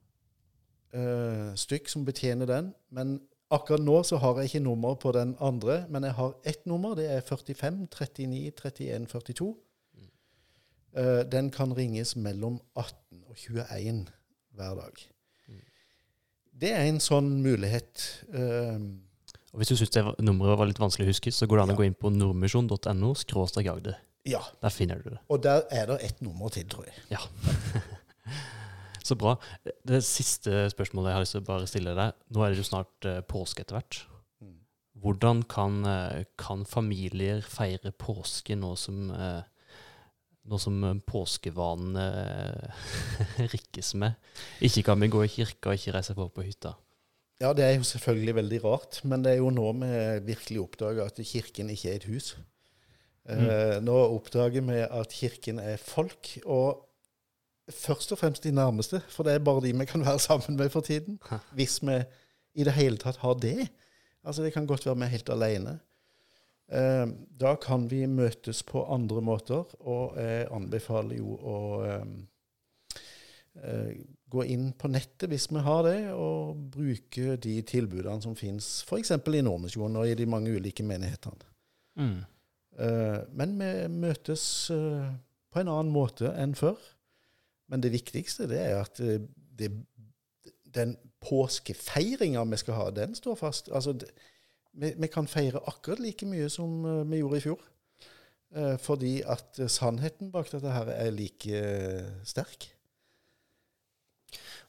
eh, 0.95 1.55
stykk 1.55 1.89
som 1.89 2.05
betjener 2.05 2.47
den, 2.47 2.75
men 2.91 3.21
Akkurat 3.51 3.83
nå 3.83 3.97
så 4.07 4.17
har 4.23 4.37
jeg 4.39 4.45
ikke 4.45 4.61
nummer 4.63 4.95
på 4.95 5.11
den 5.13 5.33
andre, 5.43 5.81
men 5.91 6.05
jeg 6.07 6.13
har 6.15 6.35
ett 6.47 6.67
nummer. 6.71 6.95
Det 6.95 7.09
er 7.11 7.21
45 7.21 7.89
39 7.91 8.53
31 8.55 9.07
42. 9.11 9.57
Eh, 10.97 11.23
den 11.33 11.51
kan 11.51 11.73
ringes 11.77 12.17
mellom 12.17 12.61
18 12.77 13.25
og 13.27 13.37
21 13.37 14.07
hver 14.55 14.75
dag. 14.79 15.03
Det 16.61 16.71
er 16.71 16.85
en 16.87 17.01
sånn 17.03 17.43
mulighet. 17.43 18.25
Og 19.51 19.59
Hvis 19.59 19.69
du 19.73 19.77
syns 19.77 19.97
nummeret 20.23 20.59
var 20.59 20.69
litt 20.71 20.79
vanskelig 20.79 21.09
å 21.09 21.11
huske, 21.11 21.33
så 21.35 21.47
går 21.47 21.59
det 21.59 21.63
an 21.65 21.69
Ja. 21.73 21.75
å 21.75 21.81
gå 21.81 21.87
inn 21.89 21.95
på 21.99 22.11
nordmisjon.no 22.15 23.15
agder. 23.75 23.97
ja. 24.25 24.41
Der 24.63 24.71
finner 24.71 25.03
du 25.03 25.11
det. 25.11 25.19
Og 25.29 25.43
der 25.43 25.63
er 25.71 25.87
det 25.87 25.99
ett 26.05 26.21
nummer 26.21 26.49
til, 26.49 26.65
tror 26.69 26.85
jeg. 26.87 26.95
Ja. 27.11 27.19
Så 29.05 29.17
bra. 29.17 29.37
Det 29.87 30.05
siste 30.05 30.69
spørsmålet 30.71 31.11
jeg 31.11 31.15
har 31.17 31.25
lyst 31.25 31.33
til 31.35 31.41
å 31.43 31.47
bare 31.49 31.67
stille 31.67 31.95
deg. 31.97 32.13
Nå 32.31 32.45
er 32.45 32.51
det 32.53 32.59
jo 32.61 32.67
snart 32.69 33.09
eh, 33.09 33.21
påske 33.27 33.65
etter 33.65 33.79
hvert. 33.79 34.03
Mm. 34.45 34.59
Hvordan 35.03 35.43
kan, 35.51 35.81
eh, 35.89 36.25
kan 36.39 36.65
familier 36.69 37.41
feire 37.43 37.91
påske 37.91 38.55
nå 38.55 38.77
som 38.79 39.11
eh, 39.11 39.43
nå 40.51 40.59
som 40.61 40.79
påskevanene 41.07 42.05
rikkes 43.55 43.95
med? 43.99 44.15
Ikke 44.63 44.85
kan 44.93 45.01
vi 45.03 45.11
gå 45.11 45.25
i 45.25 45.33
kirka 45.33 45.75
ikke 45.75 45.97
reise 45.97 46.15
på 46.15 46.29
på 46.31 46.47
hytta. 46.47 46.77
Ja, 47.41 47.55
det 47.57 47.65
er 47.65 47.79
jo 47.79 47.87
selvfølgelig 47.89 48.35
veldig 48.37 48.61
rart, 48.65 49.01
men 49.09 49.25
det 49.25 49.33
er 49.33 49.39
jo 49.41 49.51
nå 49.55 49.73
vi 49.81 49.91
virkelig 50.27 50.61
oppdager 50.61 51.07
at 51.07 51.21
kirken 51.25 51.71
ikke 51.73 51.89
er 51.89 52.01
et 52.01 52.09
hus. 52.11 52.35
Eh, 53.31 53.79
nå 53.81 53.97
oppdager 53.97 54.65
vi 54.67 54.81
at 54.85 55.15
kirken 55.17 55.59
er 55.63 55.81
folk, 55.81 56.35
og 56.45 56.83
først 57.71 58.13
og 58.13 58.21
fremst 58.21 58.45
de 58.45 58.53
nærmeste, 58.53 59.01
for 59.09 59.25
det 59.25 59.35
er 59.35 59.45
bare 59.47 59.63
de 59.65 59.73
vi 59.79 59.87
kan 59.89 60.05
være 60.05 60.19
sammen 60.29 60.57
med 60.57 60.69
for 60.71 60.81
tiden. 60.81 61.21
Hvis 61.57 61.81
vi 61.83 62.03
i 62.55 62.65
det 62.67 62.75
hele 62.77 62.99
tatt 62.99 63.23
har 63.23 63.35
det. 63.41 63.69
Altså, 64.25 64.43
det 64.43 64.53
kan 64.53 64.67
godt 64.67 64.87
være 64.87 64.99
vi 64.99 65.09
er 65.09 65.15
helt 65.17 65.31
alene. 65.31 65.79
Eh, 66.69 67.07
da 67.41 67.55
kan 67.57 67.91
vi 67.91 68.07
møtes 68.07 68.63
på 68.63 68.85
andre 68.85 69.23
måter, 69.23 69.65
og 69.81 70.19
jeg 70.21 70.47
anbefaler 70.53 71.17
jo 71.17 71.39
å 71.41 71.59
eh, 71.89 72.05
gå 74.31 74.45
inn 74.47 74.71
på 74.79 74.89
nettet 74.91 75.31
hvis 75.31 75.49
vi 75.51 75.63
har 75.65 75.85
det, 75.87 75.99
og 76.15 76.59
bruke 76.75 77.37
de 77.43 77.57
tilbudene 77.67 78.23
som 78.23 78.37
fins 78.39 78.81
f.eks. 78.87 79.13
i 79.19 79.43
Nordmisjonen 79.45 80.01
og 80.01 80.09
i 80.11 80.17
de 80.19 80.29
mange 80.31 80.53
ulike 80.55 80.87
menighetene. 80.87 81.51
Mm. 82.01 82.21
Eh, 82.79 83.19
men 83.37 83.57
vi 83.59 83.71
møtes 83.93 84.45
eh, 84.75 85.13
på 85.51 85.63
en 85.63 85.71
annen 85.73 85.93
måte 85.95 86.33
enn 86.39 86.55
før. 86.59 86.79
Men 87.71 87.83
det 87.85 87.93
viktigste 87.95 88.49
det 88.51 88.61
er 88.63 88.81
at 88.81 89.01
eh, 89.03 89.23
det, 89.59 89.73
den 90.71 90.97
påskefeiringa 91.21 92.45
vi 92.49 92.61
skal 92.63 92.79
ha, 92.79 92.91
den 92.95 93.17
står 93.19 93.39
fast. 93.43 93.73
Altså, 93.75 93.97
det, 93.99 94.11
vi, 94.73 94.95
vi 94.97 95.11
kan 95.11 95.29
feire 95.29 95.63
akkurat 95.69 96.03
like 96.03 96.29
mye 96.31 96.49
som 96.53 96.85
vi 97.11 97.21
gjorde 97.21 97.41
i 97.41 97.47
fjor. 97.49 97.67
Fordi 98.83 99.13
at 99.31 99.61
sannheten 99.71 100.33
bak 100.35 100.49
dette 100.51 100.73
her 100.75 100.89
er 100.91 101.13
like 101.15 101.59
sterk. 102.27 102.65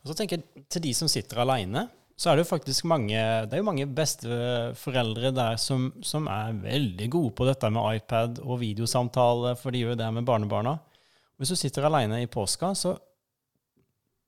Og 0.01 0.11
så 0.11 0.17
tenker 0.17 0.39
jeg 0.39 0.65
til 0.71 0.83
de 0.85 0.93
som 0.97 1.09
sitter 1.11 1.43
aleine, 1.43 1.87
så 2.17 2.29
er 2.29 2.37
det 2.37 2.43
jo 2.43 2.51
faktisk 2.51 2.85
mange 2.89 3.17
Det 3.17 3.55
er 3.55 3.61
jo 3.61 3.65
mange 3.65 3.87
besteforeldre 3.89 5.31
der 5.33 5.55
som, 5.57 5.87
som 6.05 6.27
er 6.29 6.53
veldig 6.53 7.07
gode 7.09 7.33
på 7.37 7.47
dette 7.47 7.69
med 7.73 7.97
iPad 7.97 8.41
og 8.43 8.59
videosamtale, 8.61 9.55
for 9.57 9.73
de 9.73 9.81
gjør 9.81 9.97
det 9.97 10.09
med 10.13 10.27
barnebarna. 10.27 10.75
Hvis 11.41 11.53
du 11.53 11.57
sitter 11.57 11.87
aleine 11.87 12.21
i 12.21 12.29
påska, 12.29 12.75
så 12.77 12.93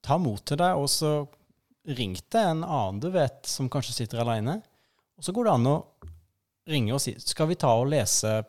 ta 0.04 0.18
mot 0.18 0.42
til 0.42 0.58
deg, 0.58 0.74
og 0.74 0.90
så 0.90 1.14
ring 1.94 2.16
til 2.18 2.40
en 2.40 2.64
annen 2.64 3.02
du 3.04 3.12
vet 3.14 3.46
som 3.46 3.70
kanskje 3.70 4.00
sitter 4.00 4.24
aleine. 4.24 4.58
Og 5.18 5.26
så 5.26 5.36
går 5.36 5.46
det 5.46 5.54
an 5.54 5.70
å 5.70 5.78
ringe 6.74 6.96
og 6.96 7.02
si 7.04 7.14
Skal 7.20 7.52
vi 7.52 7.60
ta 7.60 7.76
og 7.78 7.92
lese 7.92 8.40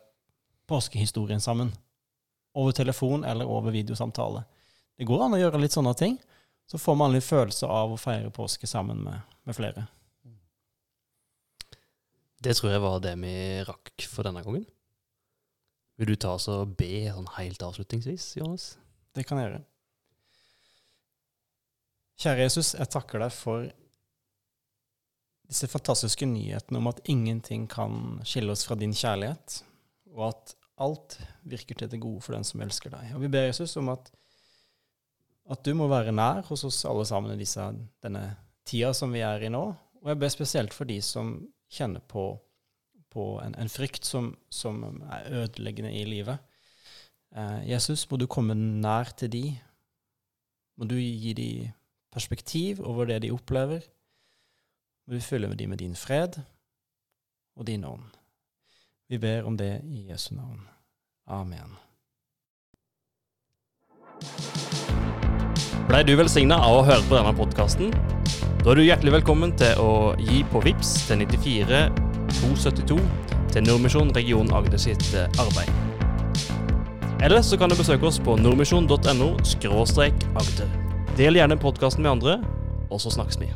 påskehistorien 0.71 1.43
sammen? 1.43 1.73
Over 2.55 2.73
telefon 2.73 3.25
eller 3.27 3.51
over 3.51 3.75
videosamtale. 3.75 4.45
Det 4.97 5.05
går 5.05 5.27
an 5.27 5.35
å 5.37 5.41
gjøre 5.43 5.61
litt 5.61 5.75
sånne 5.75 5.93
ting. 5.99 6.17
Så 6.67 6.81
får 6.81 6.97
man 6.97 7.13
litt 7.13 7.27
følelse 7.27 7.69
av 7.69 7.93
å 7.93 8.01
feire 8.01 8.33
påske 8.35 8.67
sammen 8.67 9.03
med, 9.05 9.21
med 9.45 9.57
flere. 9.57 9.87
Det 12.45 12.57
tror 12.57 12.75
jeg 12.75 12.83
var 12.85 13.03
det 13.05 13.15
vi 13.21 13.37
rakk 13.65 14.07
for 14.11 14.27
denne 14.27 14.43
gangen. 14.45 14.65
Vil 16.01 16.11
du 16.11 16.17
ta 16.19 16.35
oss 16.35 16.49
og 16.51 16.75
be 16.79 17.07
sånn 17.07 17.31
helt 17.37 17.63
avslutningsvis, 17.63 18.35
Johannes? 18.41 18.75
Det 19.15 19.25
kan 19.29 19.39
jeg 19.39 19.49
gjøre. 19.49 19.63
Kjære 22.25 22.45
Jesus, 22.47 22.75
jeg 22.79 22.91
takker 22.91 23.23
deg 23.23 23.33
for 23.35 23.69
disse 25.45 25.69
fantastiske 25.71 26.27
nyhetene 26.27 26.81
om 26.81 26.91
at 26.91 27.03
ingenting 27.11 27.67
kan 27.71 28.21
skille 28.27 28.55
oss 28.55 28.65
fra 28.67 28.77
din 28.81 28.95
kjærlighet, 28.97 29.61
og 30.15 30.29
at 30.31 30.55
alt 30.83 31.19
virker 31.47 31.79
til 31.79 31.91
det 31.91 32.03
gode 32.03 32.23
for 32.25 32.37
den 32.37 32.47
som 32.47 32.63
elsker 32.65 32.93
deg. 32.95 33.13
Og 33.15 33.23
vi 33.23 33.31
ber 33.31 33.49
Jesus 33.49 33.77
om 33.81 33.93
at 33.93 34.11
at 35.51 35.65
du 35.65 35.75
må 35.77 35.89
være 35.91 36.15
nær 36.15 36.45
hos 36.49 36.65
oss 36.65 36.85
alle 36.89 37.05
sammen 37.09 37.35
i 37.35 37.41
disse, 37.41 37.65
denne 38.03 38.25
tida 38.65 38.95
som 38.97 39.13
vi 39.13 39.21
er 39.25 39.45
i 39.45 39.53
nå. 39.53 39.65
Og 40.05 40.11
jeg 40.13 40.21
ber 40.21 40.33
spesielt 40.33 40.75
for 40.77 40.89
de 40.89 40.99
som 41.05 41.37
kjenner 41.73 42.01
på, 42.09 42.27
på 43.13 43.27
en, 43.43 43.57
en, 43.61 43.73
frykt 43.73 44.09
som, 44.09 44.33
som, 44.53 44.83
er 45.13 45.45
ødeleggende 45.45 45.93
i 45.93 46.05
livet. 46.09 46.41
Eh, 47.37 47.71
Jesus, 47.71 48.07
må 48.11 48.21
du 48.21 48.27
komme 48.31 48.57
nær 48.57 49.13
til 49.19 49.33
de. 49.33 49.45
Må 50.79 50.89
du 50.89 50.97
gi 50.97 51.33
de 51.37 51.51
perspektiv 52.15 52.81
over 52.85 53.11
det 53.11 53.23
de 53.25 53.33
opplever. 53.35 53.85
Må 55.07 55.17
du 55.17 55.25
fylle 55.25 55.53
de 55.55 55.67
med 55.69 55.83
din 55.83 55.97
fred 55.97 56.41
og 57.57 57.67
din 57.67 57.85
ånd. 57.85 58.17
Vi 59.09 59.19
ber 59.19 59.45
om 59.45 59.59
det 59.59 59.81
i 59.85 60.09
Jesu 60.11 60.35
navn. 60.35 60.69
Amen. 61.27 61.77
Blei 65.95 66.03
du 66.03 66.17
velsigna 66.19 66.57
av 66.59 66.73
å 66.75 66.87
høre 66.89 67.05
på 67.07 67.15
denne 67.15 67.31
podkasten? 67.39 67.93
Da 68.65 68.73
er 68.73 68.81
du 68.81 68.83
hjertelig 68.83 69.13
velkommen 69.15 69.53
til 69.55 69.79
å 69.79 69.93
gi 70.19 70.41
på 70.51 70.59
VIPS 70.65 70.89
til 71.07 71.21
94 71.23 71.85
272 72.41 72.97
til 73.55 73.63
Nordmisjon 73.69 74.11
region 74.17 74.51
Agder 74.59 74.83
sitt 74.83 75.07
eh, 75.15 75.31
arbeid. 75.39 75.71
Eller 77.23 77.47
så 77.47 77.55
kan 77.61 77.71
du 77.71 77.79
besøke 77.79 78.11
oss 78.11 78.19
på 78.19 78.35
nordmisjon.no 78.43 79.29
agder. 79.39 80.75
Del 81.15 81.39
gjerne 81.39 81.63
podkasten 81.63 82.03
med 82.03 82.17
andre, 82.17 82.41
og 82.91 82.99
så 82.99 83.15
snakkes 83.15 83.39
vi. 83.45 83.53